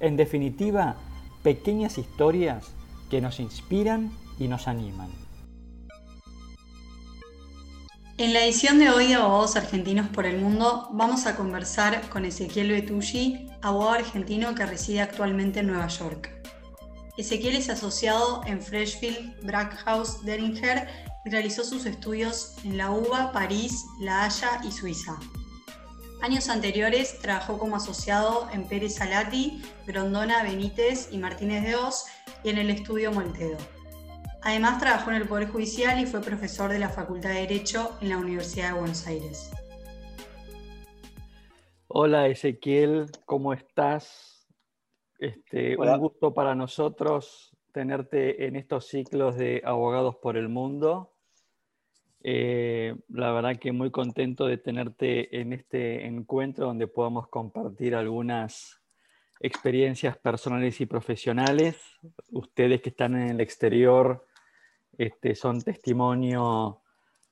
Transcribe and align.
en 0.00 0.16
definitiva, 0.16 0.96
pequeñas 1.42 1.98
historias 1.98 2.72
que 3.10 3.20
nos 3.20 3.40
inspiran 3.40 4.12
y 4.38 4.48
nos 4.48 4.68
animan. 4.68 5.10
En 8.16 8.32
la 8.32 8.44
edición 8.44 8.78
de 8.78 8.90
hoy 8.90 9.08
de 9.08 9.14
Abogados 9.14 9.56
Argentinos 9.56 10.08
por 10.08 10.24
el 10.24 10.40
Mundo 10.40 10.88
vamos 10.92 11.26
a 11.26 11.34
conversar 11.34 12.08
con 12.10 12.24
Ezequiel 12.24 12.70
Betucci, 12.70 13.48
abogado 13.60 13.94
argentino 13.94 14.54
que 14.54 14.64
reside 14.64 15.00
actualmente 15.00 15.60
en 15.60 15.66
Nueva 15.66 15.88
York. 15.88 16.30
Ezequiel 17.16 17.56
es 17.56 17.70
asociado 17.70 18.42
en 18.46 18.62
Freshfield, 18.62 19.44
Brackhouse, 19.44 20.24
Deringer 20.24 20.88
y 21.24 21.30
realizó 21.30 21.64
sus 21.64 21.86
estudios 21.86 22.54
en 22.64 22.76
la 22.76 22.90
UBA, 22.92 23.32
París, 23.32 23.84
La 23.98 24.24
Haya 24.24 24.60
y 24.64 24.70
Suiza. 24.70 25.18
Años 26.22 26.48
anteriores 26.48 27.18
trabajó 27.18 27.58
como 27.58 27.76
asociado 27.76 28.48
en 28.52 28.66
Pérez 28.66 28.94
Salati, 28.94 29.62
Grondona, 29.86 30.42
Benítez 30.42 31.08
y 31.12 31.18
Martínez 31.18 31.64
de 31.64 31.76
Oz 31.76 32.06
y 32.42 32.50
en 32.50 32.58
el 32.58 32.70
estudio 32.70 33.12
Moltedo. 33.12 33.58
Además 34.42 34.78
trabajó 34.78 35.10
en 35.10 35.16
el 35.16 35.28
Poder 35.28 35.48
Judicial 35.48 36.00
y 36.00 36.06
fue 36.06 36.20
profesor 36.20 36.70
de 36.70 36.78
la 36.78 36.88
Facultad 36.88 37.30
de 37.30 37.40
Derecho 37.40 37.96
en 38.00 38.10
la 38.10 38.18
Universidad 38.18 38.72
de 38.72 38.78
Buenos 38.78 39.06
Aires. 39.06 39.50
Hola 41.88 42.26
Ezequiel, 42.28 43.06
¿cómo 43.24 43.52
estás? 43.52 44.46
Este, 45.18 45.76
un 45.76 45.98
gusto 45.98 46.34
para 46.34 46.54
nosotros 46.54 47.56
tenerte 47.72 48.46
en 48.46 48.56
estos 48.56 48.86
ciclos 48.86 49.36
de 49.36 49.62
Abogados 49.64 50.16
por 50.16 50.36
el 50.36 50.48
Mundo. 50.48 51.13
Eh, 52.26 52.96
la 53.08 53.32
verdad 53.32 53.58
que 53.58 53.70
muy 53.70 53.90
contento 53.90 54.46
de 54.46 54.56
tenerte 54.56 55.38
en 55.42 55.52
este 55.52 56.06
encuentro 56.06 56.64
donde 56.64 56.86
podamos 56.86 57.28
compartir 57.28 57.94
algunas 57.94 58.80
experiencias 59.40 60.16
personales 60.16 60.80
y 60.80 60.86
profesionales. 60.86 61.76
Ustedes 62.30 62.80
que 62.80 62.88
están 62.88 63.14
en 63.14 63.28
el 63.28 63.40
exterior 63.42 64.26
este, 64.96 65.34
son 65.34 65.60
testimonio 65.60 66.80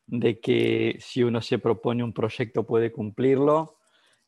de 0.07 0.39
que 0.41 0.99
si 1.01 1.23
uno 1.23 1.41
se 1.41 1.59
propone 1.59 2.05
un 2.05 2.13
proyecto 2.13 2.67
puede 2.67 2.93
cumplirlo. 2.93 3.79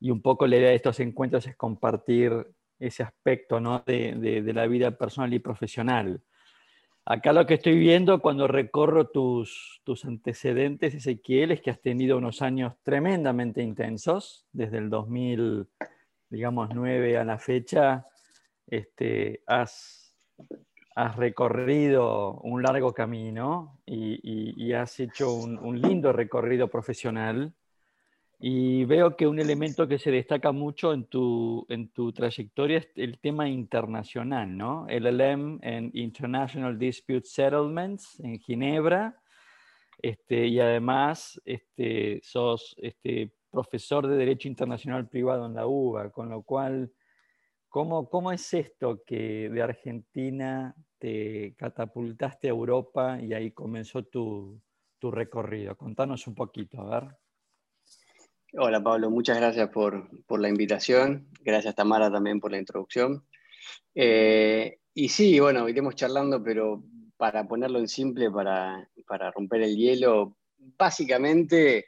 Y 0.00 0.10
un 0.10 0.22
poco 0.22 0.46
la 0.46 0.56
idea 0.56 0.70
de 0.70 0.76
estos 0.76 0.98
encuentros 1.00 1.46
es 1.46 1.56
compartir 1.56 2.32
ese 2.78 3.02
aspecto 3.02 3.60
¿no? 3.60 3.82
de, 3.86 4.14
de 4.42 4.52
la 4.54 4.66
vida 4.66 4.92
personal 4.92 5.34
y 5.34 5.40
profesional. 5.40 6.22
Acá 7.06 7.34
lo 7.34 7.44
que 7.46 7.54
estoy 7.54 7.78
viendo 7.78 8.20
cuando 8.20 8.48
recorro 8.48 9.08
tus, 9.08 9.82
tus 9.84 10.06
antecedentes, 10.06 10.94
Ezequiel, 10.94 11.50
es 11.50 11.60
que 11.60 11.70
has 11.70 11.80
tenido 11.82 12.16
unos 12.16 12.40
años 12.40 12.74
tremendamente 12.82 13.62
intensos, 13.62 14.46
desde 14.52 14.78
el 14.78 14.88
2000, 14.88 15.68
digamos, 16.30 16.70
9 16.74 17.18
a 17.18 17.24
la 17.24 17.38
fecha, 17.38 18.06
este, 18.66 19.42
has, 19.46 20.16
has 20.94 21.16
recorrido 21.16 22.40
un 22.40 22.62
largo 22.62 22.94
camino 22.94 23.78
y, 23.84 24.72
has 24.72 24.98
hecho 24.98 25.32
un 25.34 25.80
lindo 25.80 26.12
recorrido 26.12 26.68
profesional 26.68 27.54
y 28.38 28.84
veo 28.84 29.16
que 29.16 29.26
un 29.26 29.38
elemento 29.38 29.86
que 29.88 29.98
se 29.98 30.10
destaca 30.10 30.52
mucho 30.52 30.92
en 30.92 31.04
tu, 31.04 31.64
en 31.68 31.88
tu 31.90 32.12
trayectoria 32.12 32.78
es 32.78 32.88
el 32.96 33.18
tema 33.18 33.48
internacional, 33.48 34.56
¿no? 34.56 34.86
LLM 34.88 35.60
en 35.62 35.90
International 35.94 36.78
Dispute 36.78 37.24
Settlements 37.24 38.18
en 38.20 38.38
Ginebra, 38.38 39.20
este, 40.02 40.46
y 40.46 40.60
además 40.60 41.40
este, 41.44 42.20
sos 42.22 42.74
este, 42.78 43.32
profesor 43.50 44.06
de 44.06 44.16
Derecho 44.16 44.48
Internacional 44.48 45.08
Privado 45.08 45.46
en 45.46 45.54
la 45.54 45.66
UBA, 45.66 46.10
con 46.10 46.28
lo 46.28 46.42
cual, 46.42 46.92
¿cómo, 47.68 48.10
cómo 48.10 48.32
es 48.32 48.52
esto 48.52 49.02
que 49.06 49.48
de 49.48 49.62
Argentina 49.62 50.74
te 50.98 51.54
catapultaste 51.56 52.48
a 52.48 52.50
Europa 52.50 53.20
y 53.22 53.32
ahí 53.32 53.52
comenzó 53.52 54.02
tu, 54.04 54.60
tu 54.98 55.10
recorrido? 55.10 55.76
Contanos 55.76 56.26
un 56.26 56.34
poquito, 56.34 56.80
a 56.80 57.00
ver. 57.00 57.23
Hola 58.56 58.80
Pablo, 58.80 59.10
muchas 59.10 59.36
gracias 59.38 59.68
por, 59.70 60.08
la 60.38 60.48
invitación. 60.48 61.26
Gracias 61.40 61.74
Tamara 61.74 62.08
también 62.08 62.38
por 62.38 62.52
la 62.52 62.58
introducción. 62.58 63.26
Eh, 63.96 64.78
y 64.94 65.08
sí, 65.08 65.40
bueno, 65.40 65.68
iremos 65.68 65.96
charlando, 65.96 66.40
pero 66.40 66.84
para 67.16 67.48
ponerlo 67.48 67.80
en 67.80 67.88
simple, 67.88 68.30
para, 68.30 68.88
romper 69.34 69.62
el 69.62 69.76
hielo, 69.76 70.36
básicamente 70.56 71.86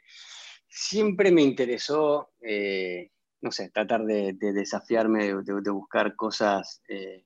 siempre 0.67 1.31
me 1.31 1.41
interesó, 1.41 2.31
eh, 2.41 3.11
no 3.39 3.51
sé, 3.53 3.69
tratar 3.69 4.03
de, 4.03 4.33
desafiarme, 4.33 5.35
de, 5.41 5.71
buscar 5.71 6.17
cosas, 6.17 6.81
eh, 6.89 7.23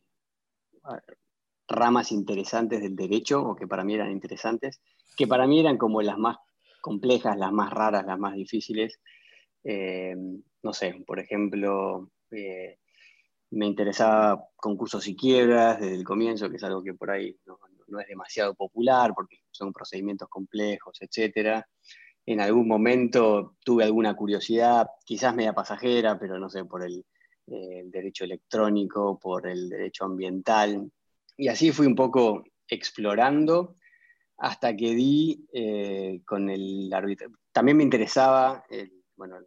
ramas 1.68 2.12
interesantes 2.12 2.80
del 2.80 2.96
derecho, 2.96 3.42
o 3.42 3.56
que 3.56 3.66
para 3.66 3.84
mí 3.84 3.96
eran 3.96 4.12
interesantes, 4.12 4.82
que 5.18 5.26
para 5.26 5.48
mí 5.48 5.60
eran 5.60 5.80
como 5.80 6.04
las 6.04 6.20
más 6.20 6.38
complejas, 6.80 7.36
las 7.38 7.52
más 7.52 7.72
raras, 7.72 8.06
las 8.06 8.20
más 8.20 8.36
difíciles. 8.36 9.00
Eh, 9.64 10.16
no 10.64 10.74
sé, 10.74 11.04
por 11.06 11.20
ejemplo, 11.20 12.12
eh, 12.32 12.78
me 13.52 13.66
interesaba 13.66 14.44
concursos 14.56 15.08
y 15.08 15.16
quiebras 15.16 15.80
desde 15.80 15.96
el 15.96 16.04
comienzo, 16.04 16.50
que 16.50 16.58
es 16.58 16.64
algo 16.64 16.84
que 16.84 16.94
por 16.94 17.12
ahí 17.12 17.36
no, 17.46 18.00
es 18.00 18.08
demasiado 18.08 18.56
popular 18.56 19.12
porque 19.14 19.38
son 19.52 19.74
procedimientos 19.74 20.30
complejos, 20.30 20.98
etc. 21.02 21.64
En 22.26 22.40
algún 22.40 22.68
momento 22.68 23.58
tuve 23.64 23.84
alguna 23.84 24.16
curiosidad, 24.16 24.88
quizás 25.04 25.36
media 25.36 25.54
pasajera, 25.54 26.18
pero 26.18 26.40
no 26.40 26.50
sé, 26.50 26.64
por 26.64 26.84
el, 26.84 27.06
eh, 27.48 27.84
derecho 27.86 28.24
electrónico, 28.24 29.20
por 29.20 29.48
el 29.48 29.68
derecho 29.68 30.06
ambiental. 30.06 30.90
Y 31.36 31.50
así 31.50 31.72
fui 31.72 31.88
un 31.88 31.96
poco 31.96 32.44
explorando 32.68 33.76
hasta 34.38 34.76
que 34.76 34.96
di 34.96 35.46
con 36.26 36.50
el 36.50 36.92
árbitro. 36.94 37.30
También 37.52 37.78
me 37.78 37.84
interesaba 37.84 38.64
el, 38.70 39.02
bueno, 39.22 39.38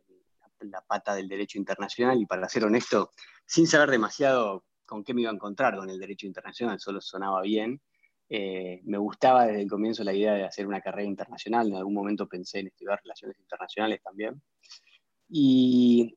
la 0.70 0.80
pata 0.82 1.14
del 1.14 1.28
derecho 1.28 1.58
internacional 1.58 2.20
y 2.20 2.26
para 2.26 2.48
ser 2.48 2.64
honesto, 2.64 3.10
sin 3.46 3.66
saber 3.66 3.90
demasiado 3.90 4.64
con 4.84 5.02
qué 5.04 5.14
me 5.14 5.22
iba 5.22 5.30
a 5.30 5.34
encontrar 5.34 5.76
con 5.76 5.88
el 5.90 5.98
derecho 5.98 6.26
internacional, 6.26 6.78
solo 6.78 7.00
sonaba 7.00 7.42
bien. 7.42 7.80
Eh, 8.28 8.80
me 8.84 8.98
gustaba 8.98 9.46
desde 9.46 9.62
el 9.62 9.68
comienzo 9.68 10.02
la 10.02 10.14
idea 10.14 10.34
de 10.34 10.44
hacer 10.44 10.66
una 10.66 10.80
carrera 10.80 11.08
internacional, 11.08 11.68
en 11.68 11.76
algún 11.76 11.94
momento 11.94 12.26
pensé 12.26 12.60
en 12.60 12.68
estudiar 12.68 13.00
relaciones 13.02 13.38
internacionales 13.38 14.00
también. 14.02 14.42
Y, 15.28 16.16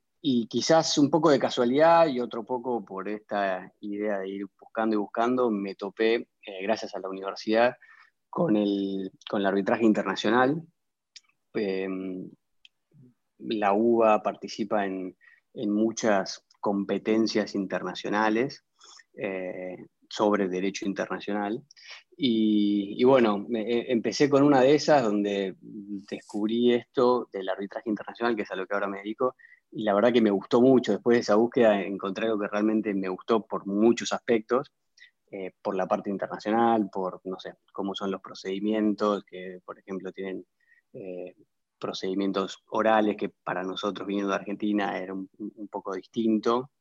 quizás 0.49 0.97
un 0.97 1.09
poco 1.09 1.29
de 1.29 1.39
casualidad 1.39 2.07
y 2.07 2.19
otro 2.19 2.43
poco 2.43 2.83
por 2.83 3.07
esta 3.07 3.71
idea 3.79 4.19
de 4.19 4.29
ir 4.29 4.45
buscando 4.59 4.95
y 4.95 4.99
buscando, 4.99 5.49
me 5.49 5.75
topé, 5.75 6.15
eh, 6.15 6.63
gracias 6.63 6.93
a 6.95 6.99
la 6.99 7.07
universidad, 7.07 7.75
con 8.29 8.57
el, 8.57 9.11
con 9.29 9.39
el 9.41 9.47
arbitraje 9.47 9.85
internacional. 9.85 10.61
Em, 11.53 12.29
la 13.39 13.73
UBA 13.73 14.23
participa 14.23 14.85
en, 14.85 15.15
muchas 15.53 16.45
competencias 16.59 17.55
internacionales 17.55 18.63
eh, 19.15 19.87
sobre 20.07 20.47
derecho 20.47 20.85
internacional. 20.85 21.63
Y, 22.15 23.03
bueno, 23.03 23.47
e, 23.51 23.91
empecé 23.91 24.29
con 24.29 24.43
una 24.43 24.61
de 24.61 24.75
esas 24.75 25.03
donde 25.03 25.55
descubrí 25.59 26.73
esto 26.73 27.27
del 27.33 27.49
arbitraje 27.49 27.89
internacional, 27.89 28.35
que 28.35 28.43
es 28.43 28.51
a 28.51 28.55
lo 28.55 28.67
que 28.67 28.73
ahora 28.75 28.87
me 28.87 28.99
dedico, 28.99 29.35
y 29.71 29.83
la 29.83 29.93
verdad 29.95 30.13
que 30.13 30.21
me 30.21 30.31
gustó 30.31 30.61
mucho. 30.61 30.91
Después 30.91 31.15
de 31.15 31.21
esa 31.21 31.35
búsqueda 31.35 31.81
encontré 31.81 32.25
algo 32.25 32.39
que 32.39 32.47
realmente 32.47 32.93
me 32.93 33.09
gustó 33.09 33.45
por 33.45 33.65
muchos 33.65 34.13
aspectos, 34.13 34.71
eh, 35.29 35.51
por 35.61 35.75
la 35.75 35.87
parte 35.87 36.09
internacional, 36.09 36.89
por, 36.91 37.19
no 37.25 37.39
sé, 37.39 37.55
cómo 37.73 37.93
son 37.93 38.11
los 38.11 38.21
procedimientos, 38.21 39.25
que 39.25 39.59
por 39.65 39.77
ejemplo 39.77 40.11
tienen 40.11 40.45
eh, 40.93 41.35
procedimientos 41.79 42.63
orales 42.67 43.17
que 43.17 43.29
para 43.29 43.63
nosotros 43.63 44.07
viniendo 44.07 44.31
de 44.31 44.37
Argentina 44.37 44.97
era 44.97 45.13
un, 45.13 45.29
poco 45.69 45.93
distinto. 45.93 46.71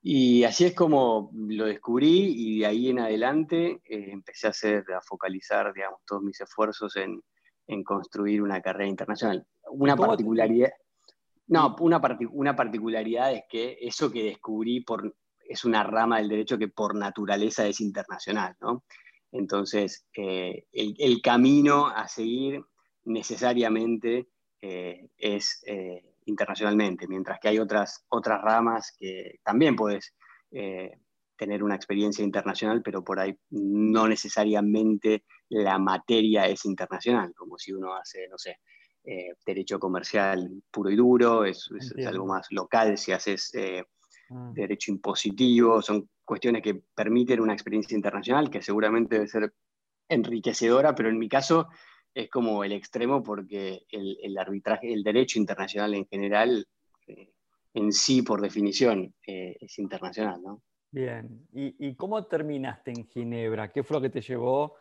Y 0.00 0.44
así 0.44 0.64
es 0.64 0.74
como 0.74 1.30
lo 1.32 1.66
descubrí 1.66 2.34
y 2.36 2.60
de 2.60 2.66
ahí 2.66 2.88
en 2.90 2.98
adelante 2.98 3.80
eh, 3.84 4.10
empecé 4.10 4.48
a 4.48 4.50
hacer, 4.50 4.84
a 4.92 5.00
focalizar, 5.00 5.72
digamos, 5.72 6.00
todos 6.06 6.22
mis 6.22 6.40
esfuerzos 6.40 6.96
en, 6.96 7.22
en 7.68 7.84
construir 7.84 8.42
una 8.42 8.60
carrera 8.60 8.88
internacional. 8.88 9.46
Una 9.70 9.96
particularidad, 9.96 10.72
no, 11.46 11.76
una, 11.80 12.00
una 12.30 12.56
particularidad 12.56 13.32
es 13.32 13.42
que 13.48 13.78
eso 13.80 14.10
que 14.10 14.24
descubrí 14.24 14.80
por 14.80 15.14
es 15.52 15.64
una 15.64 15.82
rama 15.82 16.18
del 16.18 16.28
derecho 16.28 16.58
que 16.58 16.68
por 16.68 16.94
naturaleza 16.94 17.66
es 17.66 17.80
internacional, 17.80 18.56
¿no? 18.60 18.84
Entonces, 19.32 20.06
eh, 20.16 20.66
el, 20.72 21.20
camino 21.22 21.88
a 21.88 22.06
seguir 22.06 22.62
necesariamente 23.04 24.28
eh, 24.60 25.08
es 25.16 25.64
internacionalmente, 26.24 27.08
mientras 27.08 27.40
que 27.40 27.48
hay 27.48 27.58
otras, 27.58 28.04
otras 28.08 28.40
ramas 28.40 28.94
que 28.98 29.40
también 29.42 29.74
puedes 29.74 30.14
tener 31.42 31.64
una 31.64 31.74
experiencia 31.74 32.24
internacional, 32.24 32.82
pero 32.82 33.02
por 33.02 33.18
ahí 33.18 33.36
no 33.50 34.06
necesariamente 34.06 35.24
la 35.48 35.78
materia 35.78 36.46
es 36.46 36.64
internacional, 36.64 37.34
como 37.34 37.58
si 37.58 37.72
uno 37.72 37.94
hace, 37.94 38.28
no 38.28 38.38
sé, 38.38 38.58
eh, 39.04 39.34
derecho 39.44 39.80
comercial 39.80 40.48
puro 40.70 40.88
y 40.88 40.94
duro, 40.94 41.44
es, 41.44 41.68
algo 42.06 42.24
más 42.26 42.46
local, 42.50 42.96
si 42.96 43.10
haces 43.10 43.52
eh, 43.54 43.82
ah. 44.30 44.52
derecho 44.54 44.92
impositivo, 44.92 45.82
son 45.82 46.08
cuestiones 46.24 46.62
que 46.62 46.84
permiten 46.94 47.40
una 47.40 47.52
experiencia 47.52 47.96
internacional 47.96 48.48
que 48.48 48.62
seguramente 48.62 49.16
debe 49.16 49.26
ser 49.26 49.52
enriquecedora, 50.08 50.94
pero 50.94 51.08
en 51.08 51.18
mi 51.18 51.28
caso 51.28 51.68
es 52.14 52.30
como 52.30 52.64
el 52.64 52.72
extremo 52.72 53.22
porque 53.22 53.86
el, 53.90 54.36
arbitraje, 54.38 54.92
el 54.92 55.02
derecho 55.02 55.38
internacional 55.38 55.94
en 55.94 56.06
general, 56.06 56.66
eh, 57.06 57.32
en 57.74 57.92
sí 57.92 58.22
por 58.22 58.40
definición, 58.40 59.14
es 59.22 59.78
internacional, 59.78 60.42
¿no? 60.42 60.62
Bien, 60.92 61.48
¿Y, 61.54 61.94
cómo 61.94 62.26
terminaste 62.26 62.90
en 62.90 63.06
Ginebra? 63.06 63.72
¿Qué 63.72 63.82
fue 63.82 63.96
lo 63.96 64.02
que 64.02 64.10
te 64.10 64.20
llevó 64.20 64.74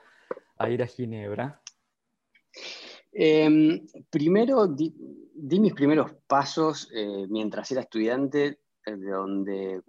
a 0.58 0.70
ir 0.70 0.84
a 0.84 0.88
Ginebra? 0.88 1.62
Em, 3.14 3.86
primero 4.10 4.68
di, 4.68 4.94
mis 5.34 5.74
primeros 5.74 6.12
pasos 6.28 6.90
eh, 6.94 7.28
mientras 7.30 7.72
era 7.72 7.82
estudiante, 7.82 8.60
eh, 8.86 8.96
donde 8.98 9.82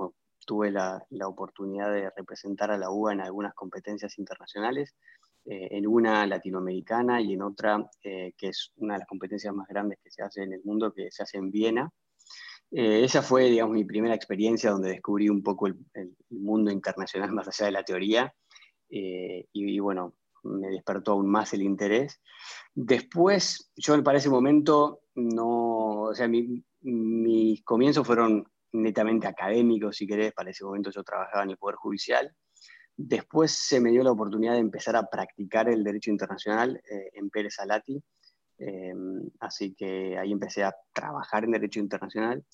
tuve 0.46 0.70
la, 0.70 1.04
oportunidad 1.26 1.92
de 1.92 2.10
representar 2.16 2.70
a 2.70 2.78
la 2.78 2.90
UBA 2.90 3.14
en 3.14 3.20
algunas 3.20 3.54
competencias 3.54 4.16
internacionales, 4.16 4.94
eh, 5.44 5.68
en 5.72 5.86
una 5.86 6.26
latinoamericana 6.26 7.20
y 7.20 7.34
en 7.34 7.42
otra 7.42 7.84
que 8.00 8.34
es 8.40 8.72
una 8.76 8.94
de 8.94 9.00
las 9.00 9.08
competencias 9.08 9.54
más 9.54 9.68
grandes 9.68 9.98
que 10.02 10.10
se 10.10 10.22
hace 10.22 10.42
en 10.42 10.52
el 10.52 10.62
mundo, 10.64 10.92
que 10.92 11.10
se 11.10 11.22
hace 11.22 11.38
en 11.38 11.50
Viena. 11.50 11.92
Eh, 12.74 13.04
esa 13.04 13.20
fue, 13.20 13.50
digamos, 13.50 13.74
mi 13.74 13.84
primera 13.84 14.14
experiencia 14.14 14.70
donde 14.70 14.88
descubrí 14.88 15.28
un 15.28 15.42
poco 15.42 15.66
el, 15.66 15.76
mundo 16.30 16.70
internacional 16.70 17.30
más 17.32 17.48
allá 17.48 17.66
de 17.66 17.72
la 17.72 17.84
teoría. 17.84 18.34
Eh, 18.88 19.46
y, 19.52 19.78
bueno, 19.78 20.14
me 20.42 20.68
despertó 20.68 21.12
aún 21.12 21.30
más 21.30 21.52
el 21.52 21.62
interés. 21.62 22.20
Después, 22.74 23.70
yo 23.76 24.02
para 24.02 24.18
ese 24.18 24.30
momento 24.30 25.02
no, 25.14 26.02
o 26.02 26.14
sea, 26.14 26.28
mis 26.28 27.62
comienzos 27.62 28.06
fueron 28.06 28.46
netamente 28.72 29.26
académicos, 29.26 29.96
si 29.96 30.06
querés, 30.06 30.32
para 30.32 30.50
ese 30.50 30.64
momento 30.64 30.90
yo 30.90 31.04
trabajaba 31.04 31.44
en 31.44 31.50
el 31.50 31.58
Poder 31.58 31.76
Judicial. 31.76 32.34
Después 32.96 33.52
se 33.52 33.80
me 33.80 33.90
dio 33.90 34.02
la 34.02 34.12
oportunidad 34.12 34.54
de 34.54 34.60
empezar 34.60 34.96
a 34.96 35.06
practicar 35.06 35.68
el 35.68 35.82
derecho 35.82 36.10
internacional 36.10 36.80
eh, 36.90 37.10
en 37.14 37.30
Pérez 37.30 37.58
Alati, 37.58 38.02
Em, 38.64 39.28
así 39.40 39.74
que 39.74 40.16
ahí 40.16 40.30
empecé 40.30 40.62
a 40.62 40.74
trabajar 40.92 41.44
en 41.44 41.50
Derecho 41.50 41.80
Internacional. 41.80 42.44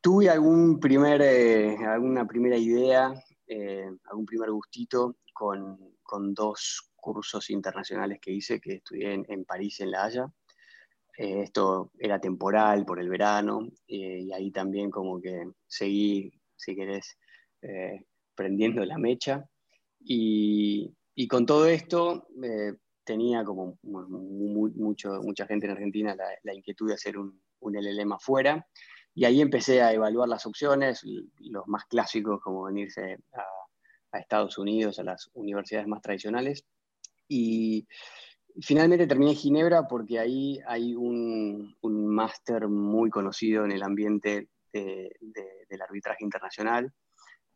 Tuve 0.00 0.30
algún 0.30 0.80
primer, 0.80 1.20
eh, 1.20 1.76
alguna 1.86 2.26
primera 2.26 2.56
idea, 2.56 3.12
eh, 3.46 3.90
algún 4.04 4.24
primer 4.24 4.50
gustito 4.50 5.16
con, 5.34 5.96
con, 6.02 6.32
dos 6.32 6.90
cursos 6.94 7.50
internacionales 7.50 8.18
que 8.22 8.32
hice, 8.32 8.58
que 8.58 8.76
estudié 8.76 9.12
en, 9.12 9.26
en 9.28 9.44
París, 9.44 9.80
en 9.80 9.90
La 9.90 10.04
Haya. 10.04 10.32
Eh, 11.18 11.42
esto 11.42 11.92
era 11.98 12.18
temporal 12.18 12.86
por 12.86 12.98
el 12.98 13.10
verano 13.10 13.68
y 13.86 14.32
ahí 14.32 14.50
también 14.50 14.90
como 14.90 15.20
que 15.20 15.50
seguí, 15.66 16.32
si 16.56 16.74
querés, 16.74 17.18
prendiendo 18.36 18.84
la 18.84 18.98
mecha. 18.98 19.48
Y, 20.00 20.94
y 21.14 21.26
con 21.26 21.46
todo 21.46 21.66
esto 21.66 22.28
tenía 23.04 23.44
como 23.44 23.78
mucho, 23.82 25.20
mucha 25.22 25.46
gente 25.46 25.66
en 25.66 25.72
Argentina 25.72 26.16
la, 26.42 26.54
inquietud 26.54 26.88
de 26.88 26.94
hacer 26.94 27.16
un, 27.16 27.40
un, 27.60 27.74
LLM 27.74 28.12
afuera. 28.12 28.66
Y 29.14 29.24
ahí 29.24 29.40
empecé 29.40 29.80
a 29.80 29.92
evaluar 29.92 30.28
las 30.28 30.44
opciones, 30.44 31.02
los 31.38 31.66
más 31.66 31.86
clásicos 31.86 32.40
como 32.42 32.64
venirse 32.64 33.18
a, 33.32 34.18
Estados 34.18 34.56
Unidos, 34.56 34.98
a 34.98 35.04
las 35.04 35.30
universidades 35.34 35.86
más 35.86 36.00
tradicionales. 36.00 36.64
Y 37.28 37.86
finalmente 38.62 39.06
terminé 39.06 39.32
en 39.32 39.36
Ginebra 39.36 39.86
porque 39.86 40.18
ahí 40.18 40.58
hay 40.66 40.94
un, 40.94 41.76
un 41.82 42.06
máster 42.06 42.66
muy 42.66 43.10
conocido 43.10 43.66
en 43.66 43.72
el 43.72 43.82
ambiente 43.82 44.48
del 44.72 45.82
arbitraje 45.82 46.24
internacional, 46.24 46.92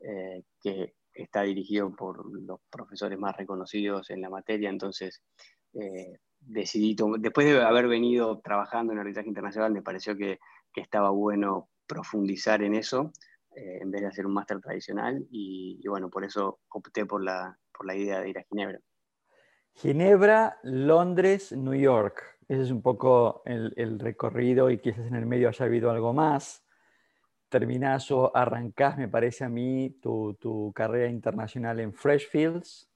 eh, 0.01 0.45
que 0.63 0.95
está 1.13 1.43
dirigido 1.43 1.95
por 1.95 2.25
los 2.41 2.61
profesores 2.71 3.19
más 3.19 3.37
reconocidos 3.37 4.11
en 4.11 4.21
la 4.21 4.31
materia, 4.31 4.71
entonces 4.71 5.23
eh, 5.75 6.19
decidí, 6.39 6.97
después 7.19 7.47
de 7.47 7.63
haber 7.63 7.89
venido 7.89 8.41
trabajando 8.41 8.93
en 8.93 9.01
arbitraje 9.01 9.29
internacional, 9.29 9.73
me 9.73 9.83
pareció 9.83 10.17
que, 10.17 10.39
estaba 10.77 11.11
bueno 11.11 11.69
profundizar 11.87 12.63
en 12.63 12.75
eso 12.75 13.13
eh, 13.55 13.81
en 13.83 13.91
vez 13.91 14.01
de 14.01 14.07
hacer 14.07 14.25
un 14.25 14.33
máster 14.33 14.61
tradicional 14.61 15.27
y, 15.31 15.87
bueno, 15.87 16.09
por 16.09 16.25
eso 16.25 16.61
opté 16.71 17.05
por 17.05 17.23
la, 17.23 17.59
idea 17.95 18.21
de 18.21 18.31
ir 18.31 18.39
a 18.39 18.45
Ginebra. 18.45 18.79
Ginebra, 19.75 20.59
Londres, 20.63 21.53
New 21.53 21.75
York. 21.75 22.23
Ese 22.49 22.63
es 22.63 22.71
un 22.71 22.81
poco 22.81 23.43
el 23.45 23.99
recorrido 23.99 24.71
y 24.71 24.79
quizás 24.79 25.07
en 25.07 25.17
el 25.17 25.27
medio 25.27 25.49
haya 25.49 25.67
habido 25.67 25.91
algo 25.91 26.15
más 26.15 26.65
terminás 27.51 28.11
o 28.11 28.35
arrancás, 28.35 28.97
me 28.97 29.09
parece 29.09 29.45
a 29.45 29.49
mí, 29.49 29.91
tu, 30.01 30.73
carrera 30.75 31.11
internacional 31.11 31.81
en 31.81 31.93
Freshfields 31.93 32.89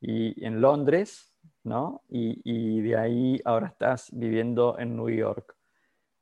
y 0.00 0.44
en 0.44 0.60
Londres, 0.60 1.32
¿no? 1.62 2.02
Y, 2.08 2.80
de 2.80 2.96
ahí 2.96 3.40
ahora 3.44 3.68
estás 3.68 4.08
viviendo 4.12 4.78
en 4.78 4.96
New 4.96 5.10
York. 5.10 5.54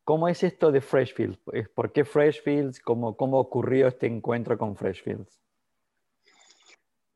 ¿Cómo 0.05 0.29
es 0.29 0.43
esto 0.43 0.71
de 0.71 0.81
Freshfields? 0.81 1.39
¿Por 1.75 1.93
qué 1.93 2.05
Freshfields? 2.05 2.81
¿Cómo, 2.81 3.17
cómo 3.17 3.39
ocurrió 3.39 3.89
este 3.89 4.07
encuentro 4.07 4.59
con 4.59 4.77
Freshfields? 4.77 5.41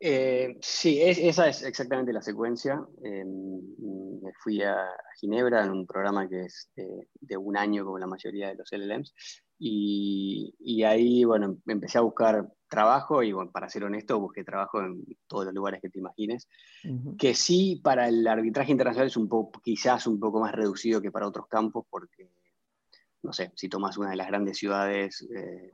Eh, 0.02 0.56
sí, 0.62 1.00
esa 1.02 1.49
es 1.49 1.62
exactamente 1.62 2.12
la 2.12 2.22
secuencia. 2.22 2.82
Eh, 3.05 3.25
me 3.25 4.32
fui 4.43 4.62
a, 4.62 4.76
Ginebra 5.20 5.64
en 5.64 5.70
un 5.70 5.87
programa 5.87 6.26
que 6.28 6.46
es 6.46 6.70
de, 6.75 7.37
un 7.37 7.56
año, 7.56 7.84
como 7.84 7.99
la 7.99 8.06
mayoría 8.06 8.49
de 8.49 8.55
los 8.55 8.72
LLMs, 8.72 9.14
y, 9.62 10.82
ahí, 10.84 11.24
bueno, 11.24 11.58
empecé 11.67 11.98
a 11.98 12.00
buscar 12.00 12.50
trabajo 12.67 13.22
y, 13.22 13.32
bueno, 13.32 13.50
para 13.50 13.69
ser 13.69 13.84
honesto, 13.84 14.19
busqué 14.19 14.43
trabajo 14.43 14.81
en 14.81 15.05
todos 15.26 15.44
los 15.44 15.55
lugares 15.55 15.82
que 15.82 15.90
te 15.90 15.98
imagines, 15.98 16.48
que 17.19 17.34
sí, 17.34 17.79
para 17.84 18.08
el 18.08 18.26
arbitraje 18.26 18.72
internacional 18.72 19.08
es 19.08 19.19
un 19.19 19.29
poco, 19.29 19.60
quizás 19.60 20.06
un 20.06 20.19
poco 20.19 20.40
más 20.40 20.52
reducido 20.52 21.02
que 21.02 21.10
para 21.10 21.29
otros 21.29 21.46
campos, 21.46 21.84
porque, 21.90 22.31
no 23.22 23.34
sé, 23.34 23.52
si 23.55 23.69
tomas 23.69 23.98
una 23.98 24.10
de 24.10 24.17
las 24.17 24.29
grandes 24.29 24.56
ciudades 24.56 25.29
eh, 25.36 25.70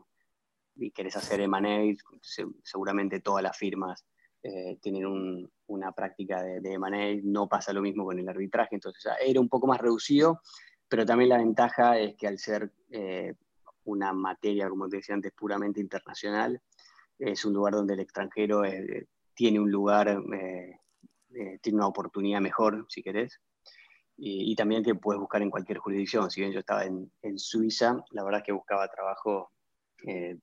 y 0.74 0.90
querés 0.90 1.16
hacer 1.16 1.40
M&A, 1.42 1.94
seguramente 2.64 3.20
todas 3.20 3.44
las 3.44 3.56
firmas 3.56 4.04
eh, 4.42 4.78
tienen 4.82 5.48
una 5.68 5.92
práctica 5.92 6.42
de, 6.42 6.60
de 6.60 6.72
M&A, 6.72 7.20
no 7.22 7.48
pasa 7.48 7.72
lo 7.72 7.82
mismo 7.82 8.04
con 8.04 8.18
el 8.18 8.28
arbitraje, 8.28 8.74
entonces 8.74 9.12
era 9.24 9.40
un 9.40 9.48
poco 9.48 9.68
más 9.68 9.80
reducido, 9.80 10.40
pero 10.88 11.06
también 11.06 11.30
la 11.30 11.38
ventaja 11.38 11.98
es 11.98 12.16
que 12.16 12.26
al 12.26 12.38
ser 12.38 12.72
eh, 12.90 13.34
una 13.86 14.12
materia, 14.12 14.68
como 14.68 14.88
te 14.88 14.96
decía 14.96 15.14
antes, 15.14 15.32
puramente 15.32 15.80
internacional. 15.80 16.60
Es 17.18 17.44
un 17.44 17.54
lugar 17.54 17.74
donde 17.74 17.94
el 17.94 18.00
extranjero 18.00 18.64
eh, 18.64 19.08
tiene 19.34 19.58
un 19.60 19.70
lugar, 19.70 20.08
eh, 20.08 20.80
eh, 21.34 21.58
tiene 21.62 21.78
una 21.78 21.86
oportunidad 21.86 22.40
mejor, 22.40 22.86
si 22.88 23.02
querés. 23.02 23.40
Y, 24.18 24.56
también 24.56 24.82
que 24.82 24.94
puedes 24.94 25.20
buscar 25.20 25.42
en 25.42 25.50
cualquier 25.50 25.76
jurisdicción. 25.76 26.30
Si 26.30 26.40
bien 26.40 26.50
yo 26.50 26.60
estaba 26.60 26.84
en, 26.84 27.10
Suiza, 27.38 28.02
la 28.12 28.24
verdad 28.24 28.40
es 28.40 28.46
que 28.46 28.52
buscaba 28.52 28.88
trabajo 28.88 29.52
en 29.98 30.40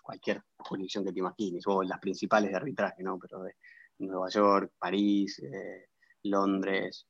cualquier 0.00 0.42
jurisdicción 0.58 1.04
que 1.04 1.12
te 1.12 1.18
imagines, 1.18 1.64
o 1.66 1.82
las 1.82 1.98
principales 1.98 2.50
de 2.50 2.56
arbitraje, 2.56 3.02
¿no? 3.02 3.18
Pero 3.18 3.42
de 3.42 3.56
Nueva 3.98 4.28
York, 4.28 4.74
París, 4.78 5.42
Londres. 6.22 7.08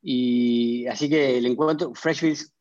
Y 0.00 0.86
así 0.86 1.10
que 1.10 1.36
el 1.36 1.44
encuentro, 1.44 1.92
Freshfields, 1.94 2.54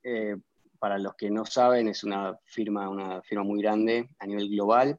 para 0.79 0.97
los 0.97 1.15
que 1.15 1.29
no 1.29 1.45
saben, 1.45 1.87
es 1.87 2.03
una 2.03 2.37
firma, 2.45 2.89
una 2.89 3.21
firma 3.21 3.43
muy 3.43 3.61
grande 3.61 4.09
a 4.19 4.25
nivel 4.25 4.49
global, 4.49 4.97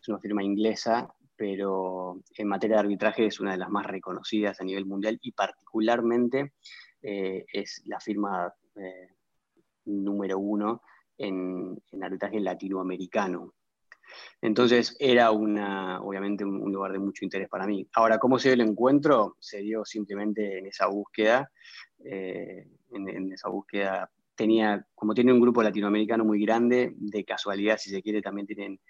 es 0.00 0.08
una 0.08 0.18
firma 0.18 0.42
inglesa, 0.42 1.12
pero 1.36 2.22
en 2.36 2.48
materia 2.48 2.76
de 2.76 2.80
arbitraje 2.80 3.26
es 3.26 3.40
una 3.40 3.52
de 3.52 3.58
las 3.58 3.68
más 3.68 3.86
reconocidas 3.86 4.60
a 4.60 4.64
nivel 4.64 4.86
mundial 4.86 5.18
y 5.20 5.32
particularmente 5.32 6.54
eh, 7.02 7.44
es 7.52 7.82
la 7.86 8.00
firma 8.00 8.52
eh, 8.76 9.16
número 9.84 10.38
uno 10.38 10.82
en, 11.18 11.80
arbitraje 12.00 12.40
latinoamericano. 12.40 13.54
Entonces 14.40 14.96
era 15.00 15.30
una, 15.32 16.00
obviamente 16.00 16.44
un, 16.44 16.72
lugar 16.72 16.92
de 16.92 16.98
mucho 16.98 17.24
interés 17.24 17.48
para 17.48 17.66
mí. 17.66 17.86
Ahora, 17.94 18.18
¿cómo 18.18 18.38
se 18.38 18.48
dio 18.48 18.62
el 18.62 18.68
encuentro? 18.68 19.36
Se 19.40 19.58
dio 19.58 19.84
simplemente 19.84 20.58
en 20.58 20.66
esa 20.66 20.86
búsqueda, 20.86 21.50
eh, 22.04 22.68
en, 22.92 23.32
esa 23.32 23.48
búsqueda 23.48 24.10
tenía, 24.36 24.86
como 24.94 25.14
tiene 25.14 25.32
un 25.32 25.40
grupo 25.40 25.62
latinoamericano 25.62 26.24
muy 26.24 26.44
grande, 26.44 26.92
de 26.96 27.24
casualidad, 27.24 27.78
si 27.78 27.90
se 27.90 28.02
quiere, 28.02 28.22
también 28.22 28.46
tienen 28.46 28.80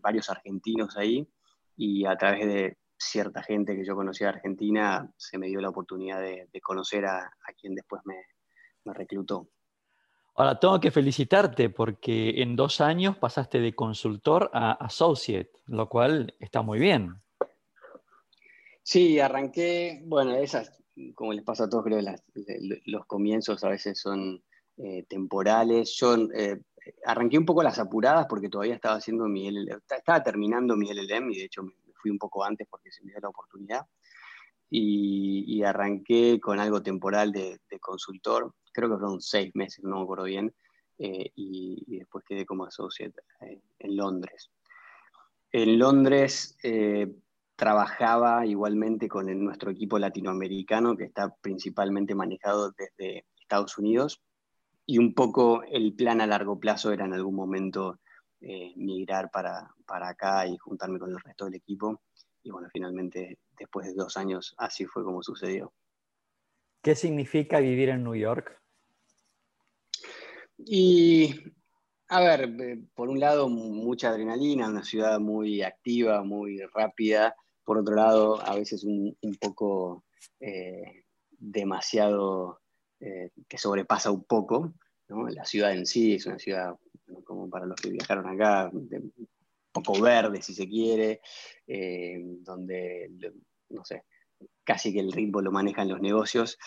varios 0.00 0.30
argentinos 0.30 0.96
ahí 0.96 1.28
y 1.76 2.04
a 2.06 2.16
través 2.16 2.46
de 2.46 2.78
cierta 2.96 3.42
gente 3.42 3.76
que 3.76 3.84
yo 3.84 3.96
conocía 3.96 4.28
de 4.28 4.34
Argentina 4.34 5.12
se 5.16 5.38
me 5.38 5.48
dio 5.48 5.60
la 5.60 5.70
oportunidad 5.70 6.20
de, 6.20 6.48
conocer 6.62 7.04
a, 7.04 7.30
quien 7.60 7.74
después 7.74 8.02
me, 8.04 8.22
reclutó. 8.92 9.48
Ahora, 10.34 10.58
tengo 10.58 10.80
que 10.80 10.90
felicitarte 10.90 11.68
porque 11.68 12.42
en 12.42 12.56
dos 12.56 12.80
años 12.80 13.18
pasaste 13.18 13.60
de 13.60 13.74
consultor 13.74 14.50
a 14.54 14.72
associate, 14.72 15.50
lo 15.66 15.88
cual 15.88 16.34
está 16.38 16.62
muy 16.62 16.78
bien. 16.78 17.14
Sí, 18.82 19.20
arranqué, 19.20 20.02
bueno, 20.06 20.34
esas, 20.34 20.82
como 21.14 21.32
les 21.32 21.44
pasa 21.44 21.64
a 21.64 21.68
todos, 21.68 21.84
creo 21.84 21.98
que 21.98 22.80
los 22.86 23.06
comienzos 23.06 23.62
a 23.62 23.68
veces 23.68 24.00
son 24.00 24.42
eh, 24.78 25.04
temporales. 25.06 25.94
Yo 25.98 26.16
eh, 26.34 26.58
arranqué 27.04 27.36
un 27.36 27.44
poco 27.44 27.62
las 27.62 27.78
apuradas 27.78 28.26
porque 28.26 28.48
todavía 28.48 28.74
estaba 28.74 28.96
haciendo 28.96 29.26
mi 29.26 29.48
estaba 29.48 30.22
terminando 30.22 30.76
mi 30.76 30.90
LLM 30.90 31.30
y 31.30 31.38
de 31.38 31.44
hecho 31.44 31.62
me 31.62 31.72
fui 32.00 32.10
un 32.10 32.18
poco 32.18 32.42
antes 32.42 32.66
porque 32.70 32.90
se 32.90 33.04
me 33.04 33.12
dio 33.12 33.20
la 33.20 33.28
oportunidad. 33.28 33.86
Y, 34.74 35.62
arranqué 35.62 36.40
con 36.40 36.58
algo 36.58 36.82
temporal 36.82 37.30
de, 37.30 37.60
consultor, 37.78 38.54
creo 38.72 38.88
que 38.88 38.96
fueron 38.96 39.20
seis 39.20 39.50
meses, 39.54 39.84
no 39.84 39.96
me 39.96 40.02
acuerdo 40.02 40.24
bien, 40.24 40.54
eh, 40.98 41.30
y, 41.36 41.98
después 41.98 42.24
quedé 42.26 42.46
como 42.46 42.64
associate 42.64 43.20
en 43.78 43.96
Londres. 43.96 44.50
En 45.52 45.78
Londres 45.78 46.56
trabajaba 47.54 48.46
igualmente 48.46 49.08
con 49.08 49.26
nuestro 49.44 49.70
equipo 49.70 49.98
latinoamericano 49.98 50.96
que 50.96 51.04
está 51.04 51.34
principalmente 51.42 52.14
manejado 52.14 52.72
desde 52.72 53.26
Estados 53.38 53.76
Unidos 53.76 54.22
y 54.92 54.98
un 54.98 55.14
poco 55.14 55.62
el 55.62 55.94
plan 55.94 56.20
a 56.20 56.26
largo 56.26 56.60
plazo 56.60 56.92
era 56.92 57.06
en 57.06 57.14
algún 57.14 57.34
momento 57.34 57.98
eh, 58.42 58.74
migrar 58.76 59.30
para, 59.30 59.74
para, 59.86 60.10
acá 60.10 60.46
y 60.46 60.58
juntarme 60.58 60.98
con 60.98 61.10
el 61.10 61.18
resto 61.18 61.46
del 61.46 61.54
equipo. 61.54 62.02
Y 62.42 62.50
bueno, 62.50 62.68
finalmente, 62.70 63.38
después 63.58 63.86
de 63.86 63.94
dos 63.94 64.18
años, 64.18 64.54
así 64.58 64.84
fue 64.84 65.02
como 65.02 65.22
sucedió. 65.22 65.72
¿Qué 66.82 66.94
significa 66.94 67.58
vivir 67.58 67.88
en 67.88 68.04
New 68.04 68.16
York? 68.16 68.60
Y, 70.58 71.40
a 72.08 72.20
ver, 72.20 72.54
eh, 72.60 72.84
por 72.94 73.08
un 73.08 73.18
lado, 73.18 73.48
mucha 73.48 74.10
adrenalina, 74.10 74.68
una 74.68 74.84
ciudad 74.84 75.18
muy 75.20 75.62
activa, 75.62 76.22
muy 76.22 76.60
rápida. 76.74 77.34
Por 77.64 77.78
otro 77.78 77.94
lado, 77.94 78.42
a 78.42 78.56
veces 78.56 78.84
un, 78.84 79.16
poco 79.40 80.04
eh, 80.38 81.04
demasiado 81.30 82.60
eh, 83.00 83.30
que 83.48 83.56
sobrepasa 83.56 84.10
un 84.10 84.24
poco. 84.24 84.74
La 85.30 85.44
ciudad 85.44 85.72
en 85.72 85.86
sí 85.86 86.14
es 86.14 86.26
una 86.26 86.38
ciudad, 86.38 86.74
como 87.24 87.48
para 87.48 87.66
los 87.66 87.80
que 87.80 87.90
viajaron 87.90 88.26
acá, 88.26 88.70
un 88.72 89.12
poco 89.72 90.00
verde, 90.00 90.42
si 90.42 90.54
se 90.54 90.68
quiere, 90.68 91.20
eh, 91.66 92.20
donde, 92.40 93.10
no 93.70 93.84
sé, 93.84 94.04
casi 94.64 94.92
que 94.92 95.00
el 95.00 95.12
ritmo 95.12 95.40
lo 95.40 95.52
manejan 95.52 95.88
los 95.88 96.00
negocios. 96.00 96.58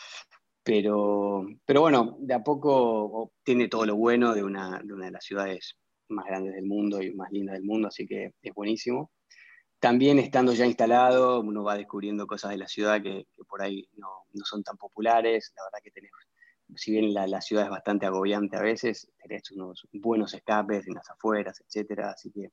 Pero, 0.64 1.46
pero 1.64 1.82
bueno, 1.82 2.18
de 2.20 2.34
a 2.34 2.44
poco 2.44 3.34
tiene 3.44 3.68
todo 3.68 3.86
lo 3.86 3.96
bueno 3.96 4.34
de 4.34 4.44
una, 4.44 4.82
de 4.84 4.96
de 4.96 5.12
las 5.12 5.24
ciudades 5.24 5.76
más 6.10 6.26
grandes 6.26 6.56
del 6.56 6.66
mundo 6.66 7.02
y 7.02 7.14
más 7.14 7.32
lindas 7.32 7.54
del 7.54 7.64
mundo, 7.64 7.88
así 7.88 8.08
que 8.08 8.34
es 8.42 8.54
buenísimo. 8.54 9.12
También 9.80 10.18
estando 10.18 10.54
ya 10.54 10.66
instalado, 10.66 11.42
uno 11.42 11.64
va 11.64 11.78
descubriendo 11.78 12.26
cosas 12.26 12.52
de 12.52 12.58
la 12.58 12.68
ciudad 12.68 13.02
que, 13.02 13.28
por 13.48 13.62
ahí 13.62 13.88
no, 13.98 14.08
no, 14.34 14.46
son 14.46 14.64
tan 14.64 14.78
populares. 14.78 15.54
La 15.56 15.64
verdad 15.66 15.84
que 15.84 15.92
si 16.76 16.92
bien 16.92 17.14
la, 17.14 17.28
la, 17.28 17.42
ciudad 17.42 17.66
es 17.66 17.70
bastante 17.70 18.06
agobiante 18.06 18.58
a 18.58 18.62
veces, 18.62 19.12
tenés 19.22 19.52
unos 19.52 19.88
buenos 19.94 20.34
escapes 20.34 20.88
en 20.88 20.96
las 20.96 21.10
afueras, 21.10 21.62
etcétera. 21.62 22.12
Así 22.12 22.32
que 22.32 22.52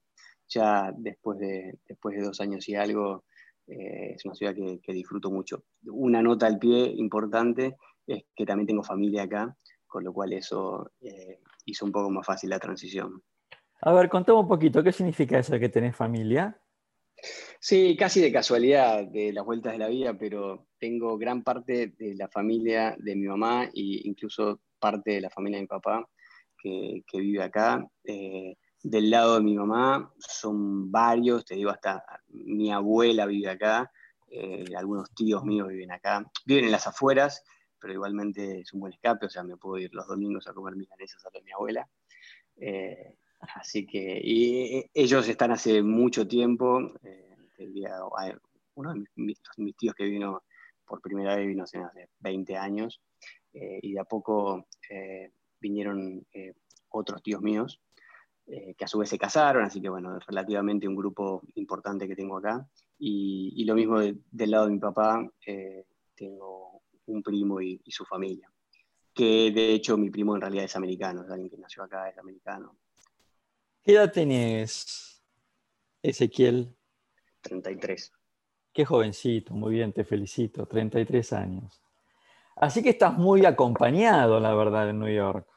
ya 0.49 0.93
después 0.97 1.38
de, 1.38 1.79
después 1.87 2.17
de 2.17 2.23
dos 2.23 2.41
años 2.41 2.69
y 2.69 2.75
algo, 2.75 3.25
eh, 3.67 4.14
es 4.17 4.25
una 4.25 4.35
ciudad 4.35 4.55
que, 4.55 4.81
que, 4.83 4.93
disfruto 4.93 5.31
mucho. 5.31 5.64
Una 5.85 6.23
nota 6.23 6.47
al 6.47 6.59
pie 6.59 6.93
importante 6.97 7.76
es 8.07 8.25
que 8.35 8.47
también 8.47 8.67
tengo 8.67 8.83
familia 8.83 9.23
acá, 9.23 9.57
con 9.87 10.05
lo 10.05 10.12
cual 10.12 10.33
eso 10.33 10.91
eh, 11.00 11.41
hizo 11.64 11.85
un 11.85 11.93
poco 11.93 12.11
más 12.11 12.26
fácil 12.26 12.50
la 12.50 12.59
transición. 12.59 13.23
A 13.81 13.93
ver, 13.93 14.09
contame 14.09 14.38
un 14.38 14.49
poquito, 14.49 14.83
¿qué 14.83 14.93
significa 14.93 15.38
eso 15.38 15.52
de 15.55 15.61
que 15.61 15.69
tenés 15.69 15.97
familia? 15.97 16.62
Sí, 17.61 17.97
casi 17.97 18.21
de 18.21 18.33
casualidad 18.33 19.05
de 19.07 19.33
las 19.33 19.45
vueltas 19.45 19.73
de 19.73 19.79
la 19.79 19.88
vida, 19.88 20.19
pero 20.19 20.67
tengo 20.79 21.17
gran 21.17 21.45
parte 21.45 21.95
de 21.97 22.14
la 22.17 22.29
familia 22.29 22.97
de 22.99 23.14
mi 23.14 23.29
mamá 23.29 23.64
e 23.67 24.02
incluso 24.05 24.61
parte 24.79 25.12
de 25.12 25.21
la 25.21 25.31
familia 25.31 25.59
de 25.59 25.62
mi 25.62 25.69
papá 25.69 26.09
que, 26.61 27.02
vive 27.14 27.43
acá. 27.43 27.87
Eh, 28.05 28.57
del 28.83 29.11
lado 29.11 29.37
de 29.37 29.43
mi 29.43 29.55
mamá 29.55 30.12
son 30.19 30.91
varios, 30.91 31.45
te 31.45 31.55
digo, 31.55 31.71
hasta 31.71 32.05
mi 32.29 32.73
abuela 32.73 33.26
vive 33.26 33.49
acá, 33.49 33.91
eh, 34.29 34.64
algunos 34.76 35.14
tíos 35.14 35.45
míos 35.45 35.69
viven 35.69 35.93
acá, 35.93 36.29
viven 36.45 36.64
en 36.64 36.73
las 36.73 36.88
afueras, 36.88 37.45
pero 37.79 37.93
igualmente 37.93 38.61
es 38.61 38.73
un 38.73 38.81
buen 38.81 38.93
escape, 38.93 39.26
o 39.26 39.31
sea, 39.31 39.45
me 39.45 39.57
puedo 39.57 39.79
ir 39.79 39.95
los 39.95 40.07
domingos 40.09 40.49
a 40.49 40.52
comer 40.52 40.75
milanesas 40.75 41.25
a 41.25 41.31
mi 41.41 41.52
abuela. 41.52 41.88
Eh, 42.57 43.19
Así 43.55 43.87
que 43.87 44.21
y 44.23 44.85
ellos 44.95 45.29
están 45.29 45.51
hace 45.51 45.83
mucho 45.83 46.27
tiempo. 46.27 46.93
Eh, 47.03 47.29
uno 48.75 48.95
de 48.95 49.05
mis, 49.17 49.41
tíos 49.77 49.95
que 49.95 50.05
vino 50.05 50.43
por 50.87 51.01
primera 51.01 51.37
vez 51.37 51.47
vino 51.47 51.65
hace 51.65 51.81
20 52.21 52.57
años 52.57 53.01
eh, 53.53 53.79
y 53.83 53.93
de 53.93 54.01
a 54.01 54.05
poco 54.05 54.67
eh, 54.91 55.31
vinieron 55.61 56.27
otros 56.89 57.23
tíos 57.23 57.41
míos 57.43 57.81
que 58.45 58.85
a 58.85 58.89
su 58.89 58.99
vez 58.99 59.09
se 59.09 59.19
casaron, 59.19 59.65
así 59.65 59.81
que 59.81 59.89
bueno, 59.89 60.19
relativamente 60.27 60.89
un 60.89 60.97
grupo 60.97 61.43
importante 61.55 62.09
que 62.09 62.17
tengo 62.17 62.37
acá. 62.37 62.69
Y, 62.99 63.65
lo 63.65 63.75
mismo 63.75 64.01
del 64.01 64.51
lado 64.51 64.67
de 64.67 64.73
mi 64.73 64.79
papá, 64.79 65.27
tengo 66.15 66.83
un 67.07 67.23
primo 67.23 67.61
y, 67.61 67.81
y 67.85 67.91
su 67.93 68.05
familia 68.05 68.53
que 69.15 69.51
de 69.53 69.75
hecho 69.75 69.97
mi 69.97 70.11
primo 70.11 70.35
en 70.35 70.41
realidad 70.41 70.65
es 70.65 70.77
americano, 70.77 71.23
es 71.23 71.31
alguien 71.31 71.51
que 71.51 71.59
nació 71.59 71.83
acá, 71.85 72.09
es 72.09 72.19
americano. 72.19 72.77
¿Qué 73.85 73.95
edad 73.95 74.12
tenés, 74.12 75.21
Ezequiel? 76.03 76.73
33. 77.41 78.12
Qué 78.73 78.85
jovencito, 78.85 79.55
muy 79.55 79.73
bien, 79.75 79.93
te 79.93 80.05
felicito, 80.05 80.67
33 80.67 81.33
años. 81.33 81.83
Así 82.55 82.81
que 82.81 82.91
estás 82.91 83.19
muy 83.19 83.45
acompañado, 83.45 84.39
la 84.39 84.55
verdad, 84.55 84.89
en 84.89 85.01
New 85.01 85.12
York. 85.12 85.49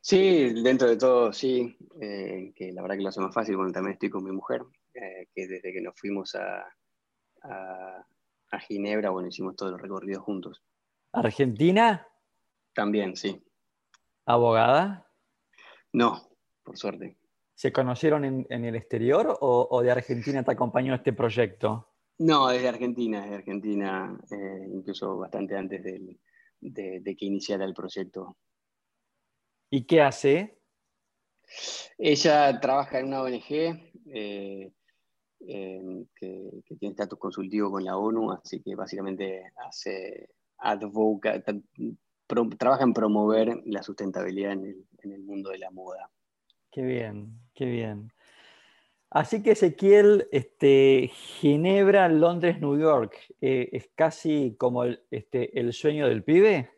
Sí, 0.00 0.62
dentro 0.62 0.88
de 0.88 0.96
todo, 0.96 1.32
sí, 1.32 1.76
eh, 2.00 2.52
que 2.54 2.72
la 2.72 2.80
verdad 2.82 2.96
que 2.96 3.02
lo 3.02 3.08
hace 3.08 3.20
más 3.20 3.34
fácil 3.34 3.56
cuando 3.56 3.72
también 3.72 3.94
estoy 3.94 4.08
con 4.08 4.22
mi 4.22 4.30
mujer, 4.30 4.62
eh, 4.94 5.26
que 5.34 5.48
desde 5.48 5.72
que 5.72 5.80
nos 5.80 5.98
fuimos 5.98 6.36
a, 6.36 6.64
a, 7.42 8.06
a, 8.52 8.60
Ginebra, 8.60 9.10
bueno, 9.10 9.28
hicimos 9.28 9.56
todo 9.56 9.70
el 9.70 9.80
recorrido 9.80 10.22
juntos. 10.22 10.62
¿Argentina? 11.10 12.06
También, 12.72 13.16
sí. 13.16 13.42
¿Abogada? 14.26 15.10
No, 15.92 16.29
por 16.70 16.78
suerte. 16.78 17.16
¿Se 17.52 17.72
conocieron 17.72 18.24
en, 18.24 18.64
el 18.64 18.76
exterior 18.76 19.36
o, 19.40 19.82
de 19.82 19.90
Argentina 19.90 20.44
te 20.44 20.52
acompañó 20.52 20.94
este 20.94 21.12
proyecto? 21.12 21.88
No, 22.18 22.46
desde 22.46 22.68
Argentina, 22.68 23.22
desde 23.22 23.34
Argentina, 23.34 24.16
eh, 24.30 24.68
incluso 24.72 25.16
bastante 25.16 25.56
antes 25.56 25.82
de, 25.82 26.16
que 27.16 27.24
iniciara 27.26 27.64
el 27.64 27.74
proyecto. 27.74 28.36
¿Y 29.68 29.84
qué 29.84 30.00
hace? 30.00 30.60
Ella 31.98 32.60
trabaja 32.60 33.00
en 33.00 33.08
una 33.08 33.22
ONG 33.22 33.50
eh, 34.14 34.72
que, 35.40 36.62
tiene 36.78 36.92
estatus 36.92 37.18
consultivo 37.18 37.72
con 37.72 37.84
la 37.84 37.96
ONU, 37.96 38.30
así 38.30 38.62
que 38.62 38.76
básicamente 38.76 39.42
hace 39.56 40.28
advoca, 40.58 41.42
trabaja 42.56 42.84
en 42.84 42.94
promover 42.94 43.60
la 43.64 43.82
sustentabilidad 43.82 44.52
en 44.52 45.12
el 45.12 45.22
mundo 45.24 45.50
de 45.50 45.58
la 45.58 45.72
moda. 45.72 46.08
Qué 46.70 46.82
bien, 46.82 47.40
qué 47.52 47.64
bien. 47.64 48.12
Así 49.10 49.42
que 49.42 49.52
Ezequiel, 49.52 50.28
este, 50.30 51.10
Ginebra, 51.12 52.08
Londres, 52.08 52.60
New 52.60 52.78
York, 52.78 53.16
eh, 53.40 53.68
¿es 53.72 53.90
casi 53.96 54.54
como 54.56 54.84
el, 54.84 55.02
este, 55.10 55.58
el 55.58 55.72
sueño 55.72 56.06
del 56.06 56.22
pibe? 56.22 56.70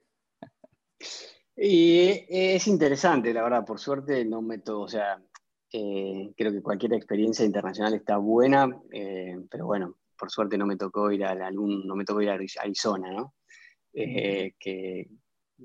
Y 1.54 2.24
es 2.26 2.66
interesante, 2.68 3.34
la 3.34 3.42
verdad, 3.42 3.66
por 3.66 3.78
suerte 3.78 4.24
no 4.24 4.40
meto, 4.40 4.80
o 4.80 4.88
sea, 4.88 5.22
eh, 5.70 6.32
creo 6.34 6.52
que 6.52 6.62
cualquier 6.62 6.94
experiencia 6.94 7.44
internacional 7.44 7.92
está 7.92 8.16
buena, 8.16 8.80
eh, 8.90 9.36
pero 9.50 9.66
bueno, 9.66 9.98
por 10.18 10.30
suerte 10.30 10.56
no 10.56 10.64
me 10.64 10.78
tocó 10.78 11.12
ir 11.12 11.26
a 11.26 11.32
algún, 11.32 11.86
no 11.86 11.94
me 11.94 12.06
tocó 12.06 12.22
ir 12.22 12.30
a 12.30 12.34
Arizona, 12.34 13.12
¿no? 13.12 13.34
que 13.92 15.06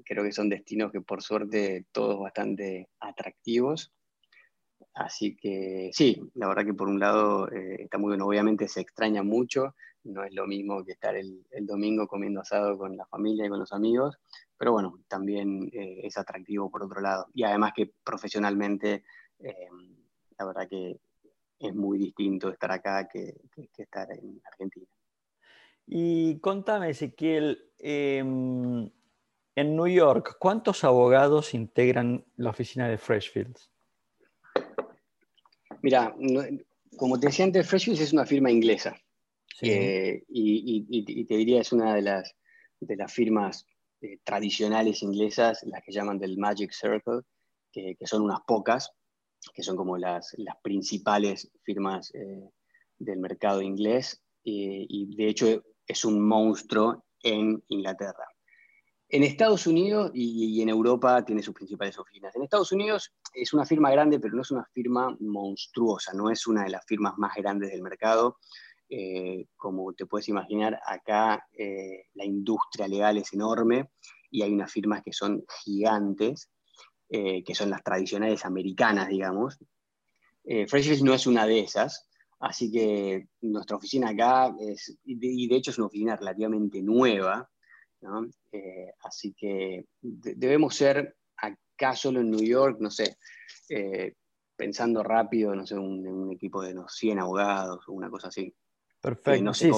creo 0.04 0.24
que 0.26 0.34
son 0.34 0.50
destinos 0.50 0.92
que 0.92 1.00
por 1.00 1.24
suerte 1.24 1.86
todos 1.94 2.20
bastante 2.20 2.90
atractivos 3.00 3.94
Así 4.98 5.36
que 5.36 5.92
sí, 5.94 6.20
la 6.34 6.48
verdad 6.48 6.66
que 6.66 6.74
por 6.74 6.88
un 6.88 7.00
lado 7.00 7.48
eh, 7.52 7.84
está 7.84 8.00
muy 8.00 8.10
bueno. 8.10 8.26
Obviamente 8.26 8.68
se 8.68 8.82
extraña 8.82 9.22
mucho, 9.22 9.76
no 10.04 10.24
es 10.24 10.34
lo 10.34 10.48
mismo 10.48 10.84
que 10.84 10.94
estar 10.94 11.16
el, 11.16 11.46
domingo 11.62 12.08
comiendo 12.08 12.42
asado 12.42 12.78
con 12.78 12.98
la 12.98 13.06
familia 13.06 13.46
y 13.46 13.50
con 13.50 13.60
los 13.60 13.74
amigos, 13.74 14.18
pero 14.58 14.72
bueno, 14.72 15.00
también 15.08 15.70
eh, 15.72 16.02
es 16.04 16.18
atractivo 16.18 16.72
por 16.72 16.84
otro 16.84 17.00
lado. 17.00 17.28
Y 17.36 17.44
además 17.44 17.74
que 17.76 17.92
profesionalmente, 18.04 19.04
eh, 19.40 19.68
la 20.40 20.46
verdad 20.46 20.68
que 20.68 21.00
es 21.60 21.76
muy 21.76 22.00
distinto 22.00 22.50
estar 22.50 22.72
acá 22.72 23.08
que, 23.08 23.36
estar 23.78 24.12
en 24.12 24.42
Argentina. 24.46 24.88
Y 25.86 26.40
contame, 26.40 26.90
Ezequiel, 26.90 27.72
em, 27.78 28.90
en 29.56 29.76
New 29.76 29.88
York, 29.88 30.38
¿cuántos 30.40 30.84
abogados 30.84 31.54
integran 31.54 32.26
la 32.36 32.50
oficina 32.50 32.88
de 32.88 32.98
Freshfields? 32.98 33.72
Mira, 35.82 36.16
como 36.98 37.20
te 37.20 37.28
decía 37.28 37.46
antes, 37.46 37.68
Freshfields 37.68 38.02
es 38.02 38.14
una 38.14 38.26
firma 38.26 38.52
inglesa. 38.52 38.96
Eh, 39.62 40.24
y, 40.30 41.26
te 41.26 41.38
diría, 41.38 41.62
es 41.62 41.72
una 41.72 41.96
de 41.96 42.02
las, 42.02 42.36
de 42.80 42.96
las 42.96 43.12
firmas 43.12 43.66
eh, 44.02 44.20
tradicionales 44.24 45.02
inglesas, 45.02 45.64
las 45.64 45.84
que 45.84 45.92
llaman 45.92 46.20
del 46.20 46.38
Magic 46.38 46.72
Circle, 46.72 47.22
que, 47.72 47.96
son 48.06 48.24
unas 48.24 48.40
pocas, 48.48 48.92
que 49.54 49.64
son 49.64 49.78
como 49.78 49.98
las, 49.98 50.34
las 50.38 50.56
principales 50.64 51.50
firmas 51.64 52.14
eh, 52.16 52.50
del 52.98 53.20
mercado 53.20 53.62
inglés, 53.62 54.22
y 54.44 55.14
de 55.18 55.28
hecho 55.28 55.62
es 55.86 56.06
un 56.06 56.26
monstruo 56.26 57.04
en 57.22 57.62
Inglaterra. 57.68 58.26
En 59.10 59.24
Estados 59.24 59.66
Unidos 59.68 60.12
y, 60.14 60.62
en 60.62 60.68
Europa 60.68 61.24
tiene 61.24 61.42
sus 61.42 61.54
principales 61.54 61.98
oficinas. 61.98 62.36
En 62.36 62.44
Estados 62.44 62.74
Unidos 62.74 63.14
es 63.34 63.54
una 63.54 63.66
firma 63.66 63.90
grande, 63.90 64.20
pero 64.20 64.36
no 64.36 64.42
es 64.42 64.52
una 64.52 64.66
firma 64.74 65.16
monstruosa, 65.22 66.14
no 66.14 66.30
es 66.30 66.46
una 66.46 66.64
de 66.64 66.72
las 66.72 66.86
firmas 66.86 67.14
más 67.18 67.34
grandes 67.36 67.72
del 67.72 67.82
mercado. 67.82 68.38
Eh, 68.90 69.48
como 69.56 69.94
te 69.94 70.06
puedes 70.06 70.28
imaginar, 70.28 70.80
acá 70.86 71.48
eh, 71.58 72.08
la 72.16 72.26
industria 72.26 72.88
legal 72.88 73.18
es 73.18 73.32
enorme 73.32 73.92
y 74.30 74.42
hay 74.42 74.52
unas 74.52 74.72
firmas 74.72 75.04
que 75.04 75.14
son 75.14 75.46
gigantes, 75.64 76.50
eh, 77.08 77.46
que 77.46 77.56
son 77.56 77.70
las 77.70 77.84
tradicionales 77.84 78.44
americanas, 78.46 79.08
digamos. 79.08 79.58
Freshfields 80.44 81.04
no 81.04 81.14
es 81.14 81.28
una 81.28 81.46
de 81.46 81.60
esas, 81.60 82.08
así 82.40 82.72
que 82.72 83.28
nuestra 83.42 83.76
oficina 83.76 84.10
acá 84.10 84.56
es, 84.62 84.98
y 85.04 85.48
de 85.50 85.56
hecho 85.58 85.72
es 85.72 85.78
una 85.78 85.88
oficina 85.88 86.16
relativamente 86.16 86.82
nueva, 86.82 87.50
eh, 88.52 88.94
así 89.04 89.34
que 89.34 89.86
debemos 90.02 90.76
ser 90.76 91.16
acá 91.38 91.96
solo 91.96 92.20
en 92.22 92.32
New 92.32 92.44
York, 92.44 92.78
no 92.80 92.92
sé, 92.92 93.18
eh, 93.70 94.16
pensando 94.56 95.04
rápido, 95.04 95.56
no 95.56 95.66
sé, 95.66 95.76
un, 95.78 96.32
equipo 96.32 96.62
de 96.62 96.74
unos 96.74 96.94
100 96.96 97.20
abogados 97.20 97.88
o 97.88 97.94
una 97.94 98.10
cosa 98.10 98.28
así. 98.28 98.54
Perfecto. 99.00 99.32
Que 99.32 99.42
no 99.42 99.54
se, 99.54 99.72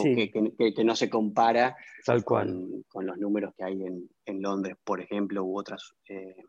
Que, 0.74 0.84
no 0.84 0.96
se 0.96 1.10
compara 1.10 1.76
Tal 2.06 2.24
cual. 2.24 2.84
Con, 2.88 3.06
los 3.06 3.18
números 3.18 3.54
que 3.56 3.64
hay 3.64 3.84
en, 4.26 4.42
Londres, 4.42 4.78
por 4.84 5.02
ejemplo, 5.02 5.44
u 5.44 5.58
otras, 5.58 5.94
eh, 6.08 6.44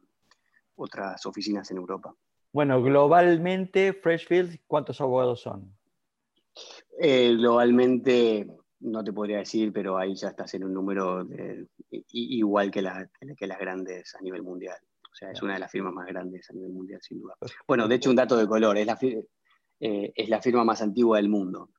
otras 0.76 1.24
oficinas 1.26 1.70
en 1.70 1.78
Europa. 1.78 2.14
Bueno, 2.52 2.82
globalmente, 2.82 3.92
Freshfield, 3.92 4.60
¿cuántos 4.66 5.00
abogados 5.00 5.40
son? 5.40 5.76
globalmente 6.98 8.46
no 8.80 9.04
te 9.04 9.12
podría 9.12 9.38
decir, 9.38 9.72
pero 9.72 9.98
ahí 9.98 10.14
ya 10.14 10.28
estás 10.28 10.54
en 10.54 10.64
un 10.64 10.74
número 10.74 11.26
igual 12.12 12.70
que, 12.70 12.82
que 13.36 13.46
las 13.46 13.58
grandes 13.58 14.14
a 14.14 14.20
nivel 14.20 14.42
mundial. 14.42 14.78
O 15.10 15.14
sea, 15.14 15.30
es 15.32 15.42
una 15.42 15.54
de 15.54 15.60
las 15.60 15.70
firmas 15.70 15.92
más 15.92 16.06
grandes 16.06 16.48
a 16.50 16.52
nivel 16.52 16.72
mundial, 16.72 17.00
sin 17.02 17.20
duda. 17.20 17.34
Bueno, 17.66 17.88
de 17.88 17.96
hecho, 17.96 18.10
un 18.10 18.16
dato 18.16 18.36
de 18.36 18.46
color, 18.46 18.78
es 18.78 18.86
la, 18.86 18.98
eh, 19.80 20.12
es 20.14 20.28
la 20.28 20.40
firma 20.40 20.64
más 20.64 20.80
antigua 20.82 21.16
del 21.16 21.28
mundo. 21.28 21.70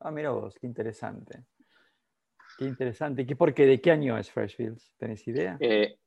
Ah, 0.00 0.10
mira 0.10 0.30
vos, 0.30 0.56
qué 0.60 0.66
interesante. 0.66 1.44
Qué 2.58 2.64
interesante. 2.64 3.26
¿Qué, 3.26 3.36
porque, 3.36 3.64
¿De 3.64 3.80
qué 3.80 3.90
año 3.90 4.18
es 4.18 4.30
Freshfields? 4.30 4.94
¿Tenés 4.98 5.26
idea? 5.28 5.56
Eh, 5.60 5.98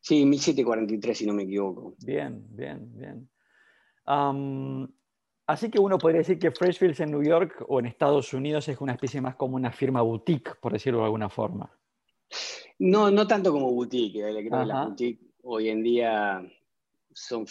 sí, 0.00 0.24
1743, 0.24 1.18
si 1.18 1.26
no 1.26 1.32
me 1.32 1.44
equivoco. 1.44 1.94
Bien, 2.04 2.46
bien, 2.50 2.90
bien. 2.96 3.30
Así 5.50 5.68
que 5.68 5.80
uno 5.80 5.98
podría 5.98 6.18
decir 6.18 6.38
que 6.38 6.52
Freshfields 6.52 7.00
en 7.00 7.10
New 7.10 7.24
York 7.24 7.64
o 7.66 7.80
en 7.80 7.86
Estados 7.86 8.32
Unidos 8.32 8.68
es 8.68 8.80
una 8.80 8.92
especie 8.92 9.20
más 9.20 9.34
como 9.34 9.56
una 9.56 9.72
firma 9.72 10.00
boutique, 10.00 10.54
por 10.60 10.72
decirlo 10.72 11.00
de 11.00 11.06
alguna 11.06 11.28
forma. 11.28 11.76
No, 12.78 13.10
no 13.10 13.26
tanto 13.26 13.50
como 13.50 13.72
boutique. 13.72 14.20
Eh, 14.20 14.46
creo 14.46 14.60
que 14.60 14.66
las 14.66 14.86
boutiques 14.86 15.28
hoy 15.42 15.70
en 15.70 15.82
día 15.82 16.40
son, 17.12 17.46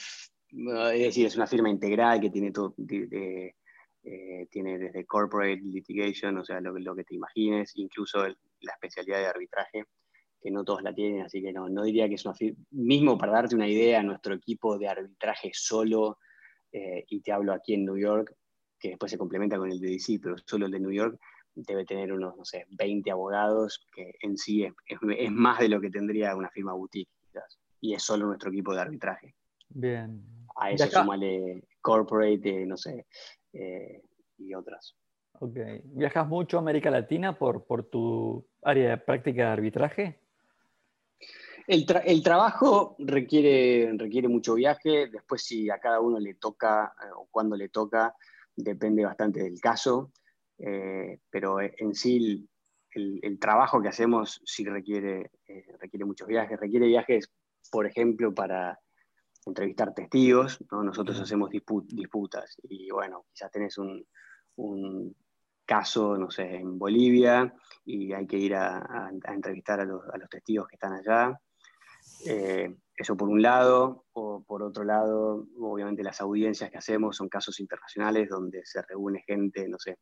es 0.93 0.99
decir, 0.99 1.25
es 1.25 1.35
una 1.35 1.45
firma 1.45 1.69
integral 1.69 2.21
que 2.21 2.29
tiene 2.29 2.53
todo, 2.53 2.73
eh, 2.89 3.53
tiene 4.49 4.77
desde 4.77 5.05
corporate 5.05 5.59
litigation, 5.61 6.37
o 6.37 6.45
sea, 6.45 6.61
lo, 6.61 6.95
que 6.95 7.03
te 7.03 7.15
imagines, 7.15 7.73
incluso 7.75 8.25
la 8.25 8.71
especialidad 8.75 9.17
de 9.17 9.27
arbitraje, 9.27 9.83
que 10.41 10.49
no 10.49 10.63
todos 10.63 10.83
la 10.83 10.93
tienen, 10.93 11.23
así 11.23 11.41
que 11.41 11.51
no, 11.51 11.67
no 11.67 11.83
diría 11.83 12.07
que 12.07 12.15
es 12.15 12.23
una 12.23 12.33
firma, 12.33 12.63
mismo 12.71 13.17
para 13.17 13.33
darte 13.33 13.55
una 13.55 13.67
idea, 13.67 14.01
nuestro 14.03 14.35
equipo 14.35 14.77
de 14.77 14.87
arbitraje 14.87 15.51
solo 15.53 16.17
eh, 16.71 17.05
y 17.09 17.21
te 17.21 17.31
hablo 17.31 17.53
aquí 17.53 17.73
en 17.73 17.85
New 17.85 17.97
York, 17.97 18.35
que 18.79 18.89
después 18.89 19.11
se 19.11 19.17
complementa 19.17 19.57
con 19.57 19.71
el 19.71 19.79
de 19.79 19.89
DC, 19.89 20.19
pero 20.21 20.35
solo 20.45 20.65
el 20.65 20.71
de 20.71 20.79
New 20.79 20.91
York 20.91 21.19
debe 21.55 21.85
tener 21.85 22.13
unos, 22.13 22.37
no 22.37 22.45
sé, 22.45 22.65
20 22.69 23.11
abogados, 23.11 23.85
que 23.93 24.13
en 24.21 24.37
sí 24.37 24.63
es, 24.63 24.73
es, 24.87 25.31
más 25.31 25.59
de 25.59 25.69
lo 25.69 25.81
que 25.81 25.89
tendría 25.89 26.35
una 26.35 26.49
firma 26.49 26.73
boutique, 26.73 27.09
y 27.81 27.93
es 27.93 28.03
solo 28.03 28.27
nuestro 28.27 28.49
equipo 28.49 28.73
de 28.73 28.81
arbitraje. 28.81 29.35
Bien. 29.69 30.23
A 30.55 30.71
eso 30.71 30.87
súmale 30.87 31.63
corporate, 31.81 32.65
no 32.65 32.77
sé, 32.77 33.05
eh, 33.53 34.01
y 34.37 34.53
otras. 34.53 34.95
Ok. 35.39 35.57
¿Viajas 35.83 36.27
mucho 36.27 36.57
a 36.57 36.61
América 36.61 36.89
Latina 36.89 37.37
por, 37.37 37.65
por 37.65 37.83
tu 37.89 38.45
área 38.61 38.91
de 38.91 38.97
práctica 38.97 39.45
de 39.45 39.51
arbitraje? 39.51 40.19
El, 41.71 42.23
trabajo 42.23 42.95
requiere, 42.97 43.93
requiere 43.95 44.27
mucho 44.27 44.55
viaje, 44.55 45.07
después 45.07 45.43
si 45.43 45.69
a 45.69 45.77
cada 45.77 45.99
uno 45.99 46.17
le 46.17 46.33
toca 46.33 46.95
eh, 46.99 47.11
o 47.15 47.27
cuando 47.29 47.55
le 47.55 47.69
toca, 47.69 48.15
depende 48.55 49.05
bastante 49.05 49.43
del 49.43 49.61
caso, 49.61 50.11
eh, 50.57 51.19
pero 51.29 51.61
en 51.61 51.93
sí 51.93 52.49
el, 52.89 53.37
trabajo 53.39 53.83
que 53.83 53.89
hacemos 53.89 54.41
sí 54.45 54.65
requiere, 54.65 55.29
eh, 55.47 55.65
requiere 55.79 56.05
muchos 56.05 56.27
viajes, 56.27 56.59
requiere 56.59 56.87
viajes, 56.87 57.31
por 57.69 57.85
ejemplo, 57.85 58.33
para 58.33 58.79
entrevistar 59.45 59.93
testigos, 59.93 60.57
nosotros 60.71 61.19
hacemos 61.19 61.51
disputas 61.51 62.57
y 62.63 62.89
bueno, 62.89 63.27
quizás 63.31 63.51
tenés 63.51 63.77
un, 63.77 65.15
caso, 65.65 66.17
no 66.17 66.31
sé, 66.31 66.55
en 66.55 66.79
Bolivia 66.79 67.53
y 67.85 68.11
hay 68.11 68.25
que 68.25 68.37
ir 68.37 68.55
a, 68.55 69.11
entrevistar 69.27 69.81
a 69.81 69.85
los, 69.85 70.03
a 70.11 70.17
los 70.17 70.27
testigos 70.27 70.67
que 70.67 70.75
están 70.75 70.93
allá 70.93 71.39
eh, 72.25 72.75
eso 72.95 73.15
por 73.15 73.29
un 73.29 73.41
lado, 73.41 74.05
o 74.13 74.43
por 74.43 74.61
otro 74.61 74.83
lado, 74.83 75.47
obviamente 75.57 76.03
las 76.03 76.19
audiencias 76.21 76.69
que 76.69 76.77
hacemos 76.77 77.15
son 77.15 77.29
casos 77.29 77.59
internacionales 77.59 78.29
donde 78.29 78.65
se 78.65 78.81
reúne 78.81 79.23
gente, 79.25 79.67
no 79.69 79.79
sé, 79.79 79.97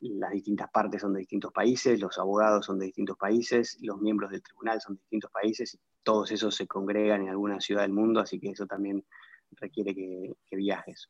las 0.00 0.32
distintas 0.32 0.70
partes 0.70 1.02
son 1.02 1.12
de 1.12 1.20
distintos 1.20 1.52
países, 1.52 2.00
los 2.00 2.18
abogados 2.18 2.66
son 2.66 2.78
de 2.78 2.86
distintos 2.86 3.16
países, 3.16 3.78
los 3.82 4.00
miembros 4.00 4.30
del 4.30 4.42
tribunal 4.42 4.80
son 4.80 4.96
de 4.96 5.02
distintos 5.02 5.30
países, 5.30 5.74
y 5.74 5.78
todos 6.02 6.32
esos 6.32 6.54
se 6.54 6.66
congregan 6.66 7.22
en 7.22 7.28
alguna 7.28 7.60
ciudad 7.60 7.82
del 7.82 7.92
mundo, 7.92 8.20
así 8.20 8.40
que 8.40 8.50
eso 8.50 8.66
también 8.66 9.04
requiere 9.52 9.94
que, 9.94 10.34
viajes. 10.52 11.08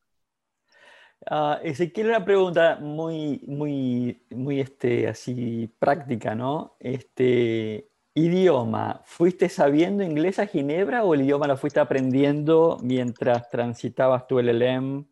Uh, 1.30 1.56
Ezequiel, 1.62 2.08
una 2.08 2.24
pregunta 2.24 2.78
muy, 2.80 3.42
muy, 3.46 4.26
muy 4.30 4.60
este, 4.60 5.06
así 5.06 5.70
práctica, 5.78 6.34
¿no? 6.34 6.76
Este, 6.80 7.89
Idioma, 8.20 9.00
¿fuiste 9.06 9.48
sabiendo 9.48 10.02
inglés 10.02 10.38
a 10.38 10.46
Ginebra 10.46 11.04
o 11.04 11.14
el 11.14 11.22
idioma 11.22 11.46
lo 11.46 11.56
fuiste 11.56 11.80
aprendiendo 11.80 12.76
mientras 12.82 13.48
transitabas 13.48 14.26
tu 14.26 14.38
LLM? 14.38 15.06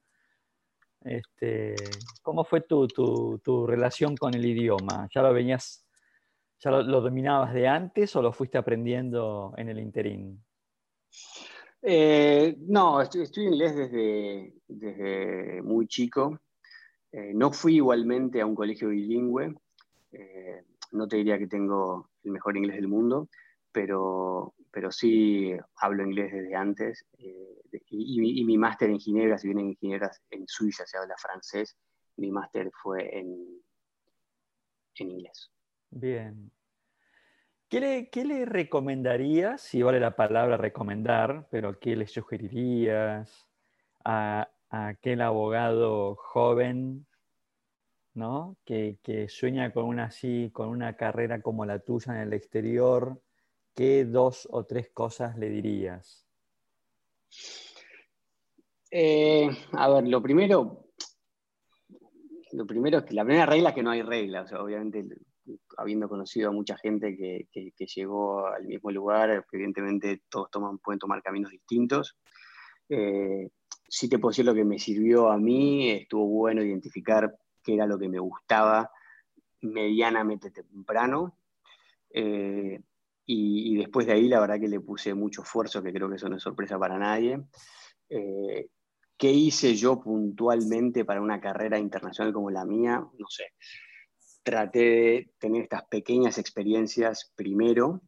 Este, 1.01 1.75
¿Cómo 2.21 2.44
fue 2.44 2.61
tu, 2.61 3.66
relación 3.66 4.14
con 4.14 4.35
el 4.35 4.44
idioma? 4.44 5.09
¿Ya 5.14 5.23
lo 5.23 5.33
venías, 5.33 5.87
ya 6.59 6.71
lo, 6.71 7.01
dominabas 7.01 7.55
de 7.55 7.66
antes 7.66 8.14
o 8.14 8.21
lo 8.21 8.31
fuiste 8.31 8.59
aprendiendo 8.59 9.55
en 9.57 9.71
el 9.71 9.79
interín? 9.79 10.44
Eh, 11.81 12.57
no, 12.59 13.01
estudié 13.01 13.47
inglés 13.49 13.75
desde, 13.75 14.53
desde, 14.66 15.62
muy 15.62 15.87
chico. 15.87 16.38
Eh, 17.11 17.33
no 17.35 17.53
fui 17.53 17.77
igualmente 17.77 18.42
a 18.42 18.47
un 18.47 18.55
colegio 18.55 18.90
bilingüe. 18.90 19.55
No 20.92 21.07
te 21.07 21.16
diría 21.16 21.38
que 21.38 21.46
tengo 21.46 22.11
el 22.24 22.33
mejor 22.33 22.57
inglés 22.57 22.77
del 22.77 22.88
mundo, 22.88 23.29
pero, 23.72 24.55
pero 24.70 24.90
sí 24.90 25.55
hablo 25.77 26.05
inglés 26.05 26.33
desde 26.33 26.55
antes. 26.55 27.07
Eh, 27.18 27.61
y, 27.90 28.44
mi 28.44 28.59
máster 28.59 28.90
en 28.90 28.98
Ginebra, 28.98 29.38
si 29.38 29.48
bien 29.48 29.59
en 29.61 29.77
Ginebra, 29.77 30.11
en 30.31 30.46
Suiza 30.46 30.87
se 30.87 30.98
habla 30.98 31.14
francés, 31.18 31.77
mi 32.16 32.31
máster 32.31 32.70
fue 32.83 33.18
en, 33.18 33.62
en 34.96 35.11
inglés. 35.11 35.51
Bien. 35.90 36.51
¿Qué 37.68 37.81
le, 37.81 38.11
¿Qué 38.11 38.24
le, 38.24 38.46
recomendarías, 38.46 39.61
si 39.61 39.83
vale 39.83 40.01
la 40.01 40.16
palabra 40.16 40.57
recomendar, 40.57 41.48
pero 41.51 41.79
qué 41.79 41.96
le 41.96 42.07
sugerirías 42.07 43.46
a, 44.05 44.48
a 44.70 44.87
aquel 44.88 45.20
abogado 45.20 46.16
joven 46.16 47.08
que, 48.65 49.27
sueña 49.29 49.73
con 49.73 49.85
una, 49.85 50.05
así, 50.05 50.51
con 50.53 50.69
una 50.69 50.97
carrera 50.97 51.41
como 51.41 51.65
la 51.65 51.79
tuya 51.79 52.15
en 52.15 52.29
el 52.29 52.33
exterior, 52.33 53.21
¿qué 53.75 54.05
dos 54.05 54.49
o 54.51 54.65
tres 54.65 54.91
cosas 54.91 55.37
le 55.39 55.49
dirías? 55.49 56.27
Eh, 58.91 59.49
a 59.73 59.91
ver, 59.91 60.09
lo 60.09 60.23
primero, 60.23 60.87
lo 62.53 62.67
primero 62.67 62.99
es 62.99 63.05
que 63.05 63.15
la 63.15 63.25
primera 63.25 63.47
regla 63.47 63.71
es 63.71 63.75
que 63.75 63.83
no 63.83 63.91
hay 63.91 64.03
reglas. 64.03 64.53
obviamente, 64.53 65.05
habiendo 65.77 66.09
conocido 66.09 66.49
a 66.49 66.53
mucha 66.53 66.77
gente 66.77 67.17
que, 67.17 67.87
llegó 67.95 68.47
al 68.47 68.65
mismo 68.65 68.91
lugar, 68.91 69.45
evidentemente 69.53 70.23
todos 70.29 70.51
toman, 70.51 70.79
pueden 70.79 70.99
tomar 70.99 71.23
caminos 71.23 71.51
distintos. 71.51 72.17
Eh, 72.89 73.51
sí 73.87 74.09
te 74.09 74.19
puedo 74.19 74.31
decir 74.31 74.45
lo 74.45 74.55
que 74.55 74.65
me 74.65 74.79
sirvió 74.79 75.31
a 75.31 75.39
mí, 75.39 75.91
estuvo 75.91 76.27
bueno 76.27 76.63
identificar 76.63 77.35
qué 77.69 77.75
era 77.75 77.87
lo 77.87 77.99
que 77.99 78.09
me 78.09 78.19
gustaba 78.19 78.91
medianamente 79.61 80.51
temprano. 80.51 81.37
Eh, 82.09 82.81
y, 83.27 83.77
después 83.77 84.07
de 84.07 84.15
ahí, 84.15 84.27
la 84.27 84.41
verdad 84.41 84.59
que 84.59 84.69
le 84.69 84.81
puse 84.81 85.13
mucho 85.13 85.43
esfuerzo, 85.43 85.83
que 85.83 85.93
creo 85.93 86.09
que 86.09 86.17
eso 86.17 86.31
no 86.31 86.37
es 86.37 86.43
sorpresa 86.43 86.79
para 86.79 86.99
nadie. 86.99 87.45
Eh, 88.09 88.71
¿Qué 89.19 89.31
hice 89.31 89.75
yo 89.75 90.01
puntualmente 90.01 91.05
para 91.05 91.21
una 91.21 91.43
carrera 91.43 91.79
internacional 91.79 92.33
como 92.33 92.51
la 92.51 92.65
mía? 92.65 93.07
No 93.19 93.27
sé. 93.29 93.53
Traté 94.43 94.79
de 94.79 95.31
tener 95.39 95.65
estas 95.65 95.85
pequeñas 95.89 96.39
experiencias 96.39 97.35
primero. 97.37 98.01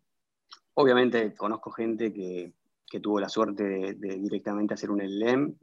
Obviamente 0.73 1.35
conozco 1.35 1.70
gente 1.70 2.14
que, 2.14 2.55
tuvo 3.03 3.20
la 3.20 3.29
suerte 3.29 3.94
de, 3.94 3.94
directamente 3.94 4.73
hacer 4.73 4.90
un 4.90 5.03
LLM 5.03 5.55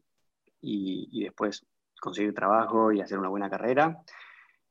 y 0.61 1.23
después 1.23 1.65
conseguir 1.99 2.33
trabajo 2.33 2.91
y 2.91 3.01
hacer 3.01 3.19
una 3.19 3.29
buena 3.29 3.49
carrera. 3.49 4.03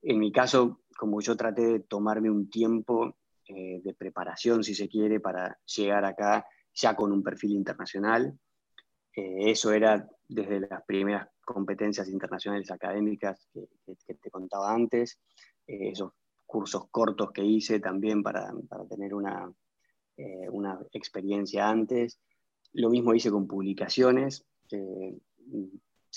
En 0.01 0.19
mi 0.19 0.31
caso, 0.31 0.81
como 0.97 1.21
yo 1.21 1.35
traté 1.35 1.65
de 1.65 1.79
tomarme 1.81 2.29
un 2.29 2.49
tiempo 2.49 3.17
eh, 3.49 3.81
de 3.83 3.93
preparación, 3.93 4.63
si 4.63 4.75
se 4.75 4.89
quiere, 4.89 5.19
para 5.19 5.57
llegar 5.65 6.03
acá 6.03 6.45
ya 6.73 6.95
con 6.95 7.11
un 7.11 7.23
perfil 7.23 7.51
internacional. 7.51 8.37
Eh, 9.15 9.51
eso 9.51 9.71
era 9.71 10.07
desde 10.27 10.59
las 10.59 10.83
primeras 10.83 11.29
competencias 11.45 12.09
internacionales 12.09 12.69
académicas 12.71 13.47
que, 13.53 13.69
te 14.15 14.29
contaba 14.29 14.73
antes, 14.73 15.19
eh, 15.65 15.91
esos 15.91 16.11
cursos 16.45 16.89
cortos 16.91 17.31
que 17.31 17.43
hice 17.43 17.79
también 17.79 18.21
para, 18.21 18.51
tener 18.89 19.13
una, 19.13 19.49
una, 20.51 20.79
experiencia 20.91 21.69
antes. 21.69 22.19
Lo 22.73 22.89
mismo 22.89 23.13
hice 23.13 23.31
con 23.31 23.47
publicaciones. 23.47 24.45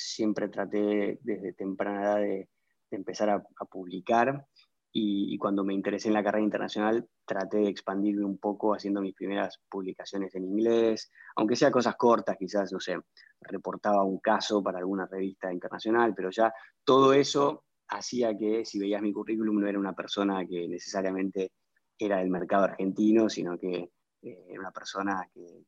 Siempre 0.01 0.49
traté 0.49 1.19
desde 1.23 1.53
temprana 1.53 2.03
edad 2.03 2.17
de, 2.19 2.49
empezar 2.91 3.31
a, 3.31 3.43
publicar 3.67 4.47
y, 4.93 5.39
cuando 5.39 5.63
me 5.63 5.75
interesé 5.75 6.09
en 6.09 6.15
la 6.15 6.25
carrera 6.25 6.43
internacional 6.43 7.09
traté 7.25 7.59
de 7.59 7.69
expandirme 7.69 8.25
un 8.25 8.39
poco 8.39 8.75
haciendo 8.75 9.01
mis 9.01 9.15
primeras 9.15 9.61
publicaciones 9.69 10.35
en 10.35 10.45
inglés, 10.45 11.13
aunque 11.37 11.55
sea 11.55 11.71
cosas 11.71 11.95
cortas, 11.95 12.37
quizás, 12.37 12.73
no 12.73 12.81
sé, 12.81 12.99
reportaba 13.41 14.03
un 14.03 14.19
caso 14.19 14.61
para 14.63 14.79
alguna 14.79 15.07
revista 15.07 15.53
internacional, 15.53 16.13
pero 16.15 16.31
ya 16.31 16.53
todo 16.85 17.13
eso 17.13 17.65
hacía 17.91 18.37
que 18.37 18.65
si 18.65 18.81
veías 18.81 19.03
mi 19.03 19.13
currículum 19.13 19.61
no 19.61 19.69
era 19.69 19.79
una 19.79 19.95
persona 19.95 20.45
que 20.47 20.67
necesariamente 20.67 21.53
era 21.99 22.19
del 22.19 22.31
mercado 22.31 22.65
argentino, 22.65 23.29
sino 23.29 23.59
que 23.59 23.91
eh, 24.23 24.47
era 24.49 24.61
una 24.61 24.73
persona 24.73 25.29
que, 25.33 25.65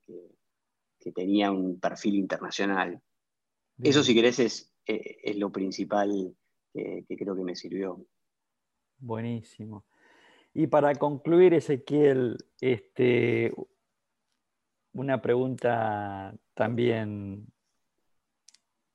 tenía 1.15 1.51
un 1.51 1.81
perfil 1.81 2.15
internacional. 2.15 3.03
Eso, 3.83 4.03
si 4.03 4.15
querés, 4.15 4.39
es, 4.39 4.73
eh, 4.87 5.19
es 5.23 5.37
lo 5.37 5.51
principal 5.51 6.35
que 6.75 7.17
creo 7.19 7.37
que 7.37 7.43
me 7.43 7.55
sirvió. 7.55 8.07
Buenísimo. 8.99 9.85
Y 10.55 10.67
para 10.67 10.95
concluir, 10.95 11.55
Ezequiel, 11.55 12.39
este, 12.61 13.53
una 14.93 15.21
pregunta 15.21 16.35
también, 16.55 17.47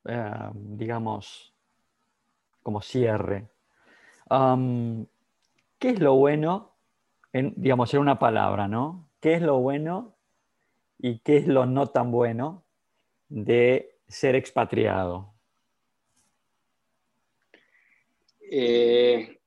eh, 0.05 0.49
digamos, 0.53 1.53
como 2.61 2.81
cierre. 2.81 3.47
¿Qué 5.79 5.89
es 5.89 5.99
lo 5.99 6.15
bueno, 6.15 6.75
en, 7.33 7.53
digamos, 7.55 7.93
en 7.93 7.99
una 8.01 8.19
palabra, 8.19 8.67
¿no? 8.67 9.09
¿Qué 9.19 9.33
es 9.33 9.41
lo 9.41 9.59
bueno 9.59 10.15
y 10.99 11.19
qué 11.19 11.37
es 11.37 11.47
lo 11.47 11.65
no 11.65 11.87
tan 11.87 12.11
bueno 12.11 12.63
de 13.29 13.96
ser 14.07 14.35
expatriado? 14.35 15.33
Eh, 18.49 19.39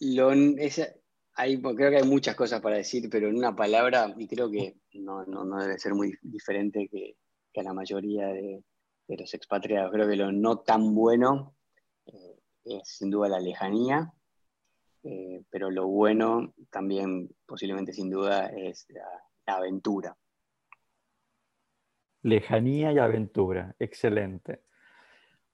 lo, 0.00 0.30
hay, 0.30 1.62
creo 1.62 1.90
que 1.90 1.96
hay 1.96 2.08
muchas 2.08 2.34
cosas 2.34 2.60
para 2.60 2.76
decir, 2.76 3.08
pero 3.10 3.28
en 3.28 3.36
una 3.36 3.54
palabra, 3.54 4.14
y 4.18 4.26
creo 4.26 4.50
que 4.50 4.76
no, 4.94 5.24
debe 5.58 5.78
ser 5.78 5.94
muy 5.94 6.14
diferente 6.22 6.88
que, 6.90 7.16
a 7.58 7.62
la 7.62 7.72
mayoría 7.72 8.28
de, 8.28 8.62
los 9.08 9.34
expatriados. 9.34 9.90
Creo 9.90 10.08
que 10.08 10.16
lo 10.16 10.30
no 10.30 10.60
tan 10.60 10.94
bueno 10.94 11.56
eh, 12.06 12.38
es 12.64 12.88
sin 12.88 13.10
duda 13.10 13.28
la 13.28 13.40
lejanía, 13.40 14.12
eh, 15.02 15.42
pero 15.50 15.68
lo 15.70 15.88
bueno 15.88 16.54
también 16.70 17.28
posiblemente 17.44 17.92
sin 17.92 18.08
duda 18.08 18.46
es 18.46 18.86
la 19.46 19.54
aventura. 19.56 20.16
Lejanía 22.22 22.92
y 22.92 22.98
aventura, 22.98 23.74
excelente. 23.78 24.62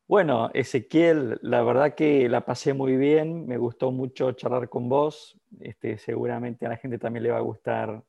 Bueno, 0.09 0.51
Ezequiel, 0.55 1.39
la 1.43 1.63
verdad 1.63 1.95
que 1.95 2.29
la 2.29 2.45
pasé 2.45 2.75
muy 2.75 2.97
bien, 2.97 3.47
me 3.47 3.59
gustó 3.59 3.91
mucho 3.91 4.33
charlar 4.33 4.69
con 4.69 4.89
vos, 4.89 5.37
este, 5.61 5.99
seguramente 5.99 6.65
a 6.65 6.69
la 6.69 6.77
gente 6.77 6.99
también 6.99 7.25
le 7.25 7.31
va 7.31 7.39
a 7.39 7.41
gustar 7.41 8.05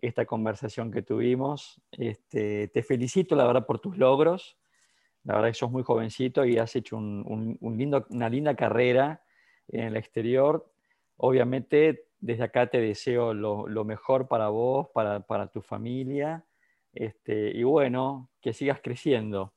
esta 0.00 0.26
conversación 0.26 0.90
que 0.92 1.02
tuvimos. 1.02 1.80
Este, 1.92 2.68
te 2.68 2.82
felicito, 2.82 3.34
la 3.36 3.46
verdad, 3.46 3.66
por 3.66 3.78
tus 3.78 3.96
logros, 3.96 4.58
la 5.24 5.36
verdad 5.36 5.48
que 5.48 5.54
sos 5.54 5.70
muy 5.70 5.82
jovencito 5.82 6.44
y 6.44 6.58
has 6.58 6.76
hecho 6.76 6.98
una 6.98 8.28
linda 8.28 8.54
carrera 8.54 9.22
en 9.68 9.84
el 9.86 9.96
exterior. 9.96 10.70
Obviamente, 11.16 12.08
desde 12.20 12.44
acá 12.44 12.66
te 12.68 12.80
deseo 12.80 13.32
lo, 13.32 13.84
mejor 13.84 14.28
para 14.28 14.48
vos, 14.48 14.88
para, 14.92 15.46
tu 15.48 15.62
familia, 15.62 16.44
este, 16.94 17.50
y 17.56 17.62
bueno, 17.62 18.30
que 18.40 18.52
sigas 18.52 18.80
creciendo. 18.82 19.52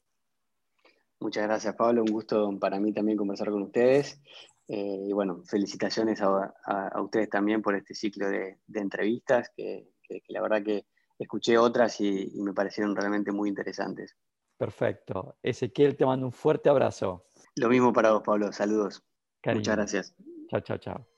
Muchas 1.19 1.43
gracias, 1.43 1.75
Pablo. 1.75 2.03
Un 2.03 2.11
gusto 2.11 2.57
para 2.59 2.79
mí 2.79 2.93
también 2.93 3.17
conversar 3.17 3.49
con 3.49 3.63
ustedes. 3.63 4.21
Eh, 4.67 5.05
y 5.07 5.13
bueno, 5.13 5.43
felicitaciones 5.45 6.21
a, 6.21 7.01
ustedes 7.01 7.29
también 7.29 7.61
por 7.61 7.75
este 7.75 7.95
ciclo 7.95 8.29
de, 8.29 8.57
entrevistas, 8.73 9.49
que, 9.55 9.93
la 10.27 10.41
verdad 10.41 10.63
que 10.63 10.85
escuché 11.17 11.57
otras 11.57 11.99
y, 12.01 12.31
me 12.35 12.53
parecieron 12.53 12.95
realmente 12.95 13.31
muy 13.31 13.49
interesantes. 13.49 14.15
Perfecto. 14.57 15.37
Ezequiel, 15.41 15.95
te 15.95 16.05
mando 16.05 16.25
un 16.25 16.31
fuerte 16.31 16.69
abrazo. 16.69 17.25
Lo 17.55 17.69
mismo 17.69 17.93
para 17.93 18.11
vos, 18.11 18.23
Pablo. 18.23 18.51
Saludos. 18.51 19.03
Muchas 19.45 19.75
gracias. 19.75 20.15
Chao, 20.49 20.61
chao, 20.61 20.77
chao. 20.77 21.16